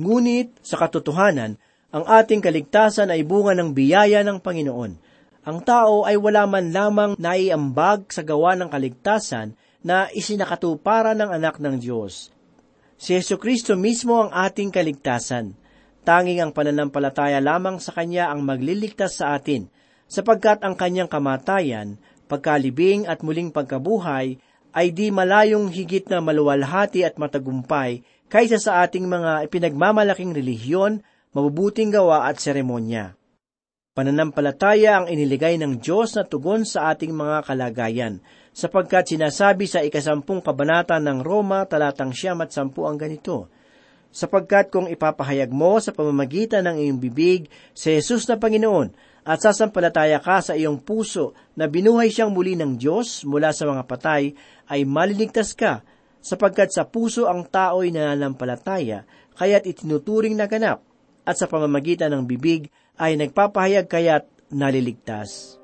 Ngunit, 0.00 0.64
sa 0.64 0.80
katotohanan, 0.80 1.60
Ang 1.90 2.06
ating 2.06 2.38
kaligtasan 2.38 3.10
ay 3.10 3.26
bunga 3.26 3.50
ng 3.50 3.74
biyaya 3.74 4.22
ng 4.22 4.38
Panginoon. 4.38 4.92
Ang 5.42 5.58
tao 5.66 6.06
ay 6.06 6.14
wala 6.14 6.46
man 6.46 6.70
lamang 6.70 7.18
naiambag 7.18 8.06
sa 8.14 8.22
gawa 8.22 8.54
ng 8.54 8.70
kaligtasan 8.70 9.58
na 9.80 10.08
isinakatuparan 10.12 11.16
ng 11.16 11.30
anak 11.30 11.56
ng 11.58 11.80
Diyos. 11.80 12.32
Si 13.00 13.16
Yesu 13.16 13.40
Kristo 13.40 13.76
mismo 13.80 14.20
ang 14.20 14.30
ating 14.32 14.68
kaligtasan. 14.68 15.56
Tanging 16.00 16.40
ang 16.40 16.52
pananampalataya 16.52 17.40
lamang 17.44 17.76
sa 17.80 17.92
Kanya 17.92 18.32
ang 18.32 18.40
magliligtas 18.44 19.20
sa 19.20 19.36
atin, 19.36 19.68
sapagkat 20.08 20.64
ang 20.64 20.72
Kanyang 20.76 21.08
kamatayan, 21.08 22.00
pagkalibing 22.28 23.04
at 23.04 23.20
muling 23.20 23.52
pagkabuhay 23.52 24.40
ay 24.70 24.86
di 24.94 25.12
malayong 25.12 25.68
higit 25.68 26.06
na 26.08 26.22
maluwalhati 26.22 27.04
at 27.04 27.18
matagumpay 27.18 28.00
kaysa 28.30 28.56
sa 28.62 28.86
ating 28.86 29.04
mga 29.10 29.50
ipinagmamalaking 29.50 30.30
relihiyon 30.30 31.02
mabubuting 31.34 31.94
gawa 31.94 32.26
at 32.26 32.38
seremonya. 32.42 33.14
Pananampalataya 33.94 35.02
ang 35.02 35.06
iniligay 35.10 35.58
ng 35.58 35.82
Diyos 35.82 36.14
na 36.14 36.22
tugon 36.22 36.62
sa 36.62 36.94
ating 36.94 37.10
mga 37.10 37.42
kalagayan, 37.46 38.22
sapagkat 38.50 39.14
sinasabi 39.14 39.70
sa 39.70 39.80
ikasampung 39.82 40.42
kabanata 40.42 40.98
ng 40.98 41.22
Roma 41.22 41.64
talatang 41.66 42.10
siyam 42.10 42.42
at 42.42 42.50
sampu 42.50 42.84
ang 42.86 42.98
ganito, 42.98 43.50
sapagkat 44.10 44.74
kung 44.74 44.90
ipapahayag 44.90 45.54
mo 45.54 45.78
sa 45.78 45.94
pamamagitan 45.94 46.66
ng 46.66 46.76
iyong 46.82 46.98
bibig 46.98 47.46
sa 47.70 47.94
Jesus 47.94 48.26
na 48.26 48.36
Panginoon 48.36 48.90
at 49.22 49.38
sasampalataya 49.38 50.18
ka 50.18 50.42
sa 50.42 50.58
iyong 50.58 50.82
puso 50.82 51.36
na 51.54 51.70
binuhay 51.70 52.10
siyang 52.10 52.34
muli 52.34 52.58
ng 52.58 52.74
Diyos 52.74 53.22
mula 53.22 53.54
sa 53.54 53.68
mga 53.68 53.86
patay, 53.86 54.34
ay 54.66 54.82
maliligtas 54.88 55.54
ka, 55.54 55.86
sapagkat 56.20 56.72
sa 56.74 56.88
puso 56.88 57.28
ang 57.30 57.46
tao'y 57.46 57.94
nananampalataya, 57.94 59.06
kaya't 59.36 59.68
itinuturing 59.68 60.34
na 60.36 60.50
ganap 60.50 60.82
at 61.24 61.36
sa 61.36 61.46
pamamagitan 61.46 62.12
ng 62.12 62.24
bibig 62.26 62.72
ay 62.98 63.16
nagpapahayag 63.16 63.86
kaya't 63.86 64.26
naliligtas. 64.50 65.59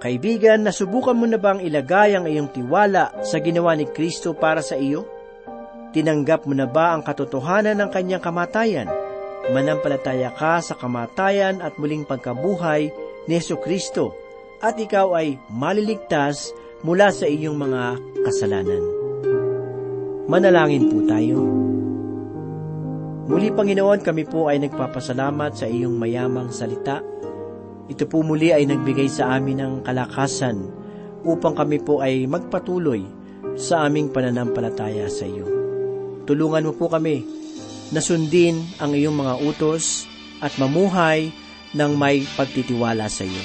Kaibigan, 0.00 0.64
nasubukan 0.64 1.12
mo 1.12 1.28
na 1.28 1.36
bang 1.36 1.60
ilagay 1.60 2.16
ang 2.16 2.24
iyong 2.24 2.48
tiwala 2.48 3.12
sa 3.20 3.36
ginawa 3.36 3.76
ni 3.76 3.84
Kristo 3.84 4.32
para 4.32 4.64
sa 4.64 4.72
iyo? 4.80 5.04
Tinanggap 5.92 6.48
mo 6.48 6.56
na 6.56 6.64
ba 6.64 6.96
ang 6.96 7.04
katotohanan 7.04 7.76
ng 7.76 7.90
kanyang 7.92 8.24
kamatayan? 8.24 8.88
Manampalataya 9.52 10.32
ka 10.32 10.64
sa 10.64 10.72
kamatayan 10.72 11.60
at 11.60 11.76
muling 11.76 12.08
pagkabuhay 12.08 12.88
ni 13.28 13.32
Yesu 13.36 13.60
Kristo 13.60 14.16
at 14.64 14.80
ikaw 14.80 15.12
ay 15.20 15.36
maliligtas 15.52 16.48
mula 16.80 17.12
sa 17.12 17.28
iyong 17.28 17.60
mga 17.60 18.00
kasalanan. 18.24 18.84
Manalangin 20.32 20.88
po 20.88 21.04
tayo. 21.04 21.38
Muli, 23.28 23.52
Panginoon, 23.52 24.00
kami 24.00 24.24
po 24.24 24.48
ay 24.48 24.64
nagpapasalamat 24.64 25.60
sa 25.60 25.68
iyong 25.68 25.92
mayamang 25.94 26.48
salita. 26.48 27.04
Ito 27.90 28.06
po 28.06 28.22
muli 28.22 28.54
ay 28.54 28.70
nagbigay 28.70 29.10
sa 29.10 29.34
amin 29.34 29.58
ng 29.58 29.74
kalakasan 29.82 30.70
upang 31.26 31.58
kami 31.58 31.82
po 31.82 31.98
ay 31.98 32.24
magpatuloy 32.30 33.02
sa 33.58 33.90
aming 33.90 34.14
pananampalataya 34.14 35.10
sa 35.10 35.26
iyo. 35.26 35.44
Tulungan 36.24 36.70
mo 36.70 36.72
po 36.78 36.86
kami 36.86 37.26
na 37.90 37.98
sundin 37.98 38.62
ang 38.78 38.94
iyong 38.94 39.18
mga 39.18 39.34
utos 39.42 40.06
at 40.38 40.54
mamuhay 40.56 41.34
ng 41.74 41.92
may 41.98 42.22
pagtitiwala 42.38 43.10
sa 43.10 43.26
iyo. 43.26 43.42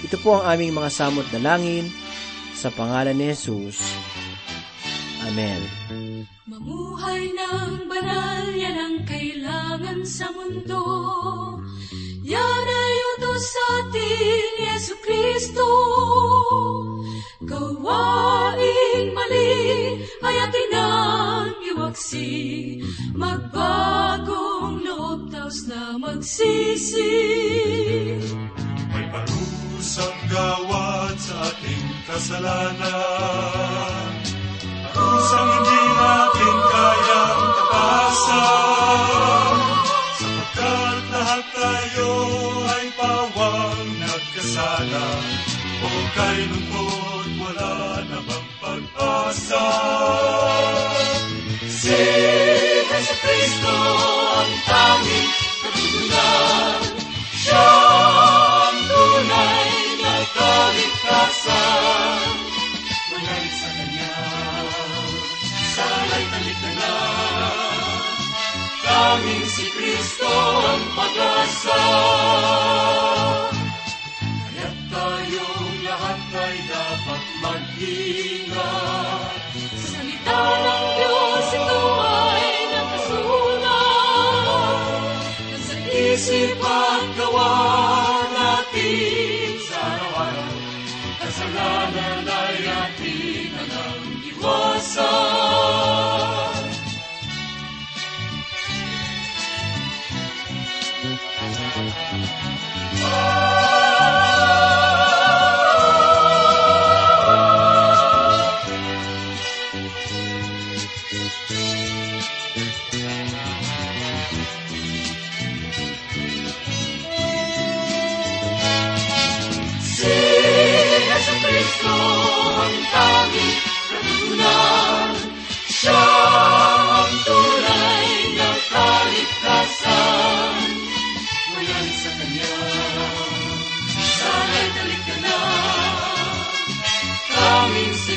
Ito 0.00 0.16
po 0.24 0.40
ang 0.40 0.56
aming 0.56 0.72
mga 0.72 0.90
samot 0.90 1.28
na 1.36 1.54
langin 1.54 1.92
sa 2.56 2.72
pangalan 2.72 3.14
ni 3.14 3.30
Jesus. 3.30 3.78
Amen. 5.28 5.60
Mamuhay 6.48 7.32
ng 7.32 7.88
banal, 7.88 8.44
yan 8.52 8.76
ang 8.76 8.96
kailangan 9.04 10.00
sa 10.04 10.28
mundo. 10.32 10.82
Yan 12.24 12.73
sa 13.34 13.62
ating 13.82 14.54
Yesu 14.62 14.94
Kristo. 15.02 15.66
Gawaing 17.42 19.10
mali 19.10 19.98
ay 20.22 20.36
atin 20.38 20.72
ang 20.78 21.54
iwaksi. 21.74 22.30
Magbagong 23.14 24.86
loob, 24.86 25.34
taos 25.34 25.66
na 25.66 25.98
magsisi. 25.98 27.14
May 28.94 29.06
parusang 29.10 30.18
gawad 30.30 31.14
sa 31.18 31.34
ating 31.50 31.86
kasalanan 32.06 34.14
Kusang 34.94 35.50
hindi 35.50 35.82
natin 35.98 36.56
kayang 36.70 37.42
tapasan 37.58 38.63
kay 46.14 46.38
lungkot, 46.46 47.28
wala 47.42 47.74
namang 48.06 48.46
pag-asa. 48.62 49.66
Si 51.84 52.02
Jesu 52.88 53.14
Cristo 53.20 53.76
ang 54.40 54.52
tanging 54.64 55.30
katutunan 55.60 56.80
Siya 57.34 57.68
ang 58.64 58.78
tunay 58.88 59.68
na 60.00 60.14
kaligtasan. 60.32 62.26
Manalig 63.12 63.54
sa 63.58 63.68
Kanya 63.74 64.16
Sana'y 65.76 66.24
talik 66.30 66.58
na 66.62 66.70
na 66.78 66.92
Tanging 68.80 69.46
si 69.50 69.64
Kristo 69.74 70.32
ang 70.64 70.84
pag-asa 70.96 71.82
ay 76.22 76.56
dapat 76.70 77.22
mag-ingat. 77.42 79.34
Sa 79.74 79.98
salita 79.98 80.42
ng 80.62 80.84
Diyos 80.94 81.46
ito 81.58 81.82
ay 81.98 82.44
nakasulat. 82.70 83.66
Na 85.50 85.58
sa 85.58 85.74
isip 85.90 86.62
at 86.62 87.04
gawa 87.18 87.50
natin 88.30 89.58
sa 89.66 89.74
araw-araw 89.82 90.54
Kasalanan 91.18 92.22
ay 92.26 92.56
ating 92.62 93.50
nang 93.66 94.06
iwasan 94.22 95.04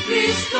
Tanging 0.07 0.56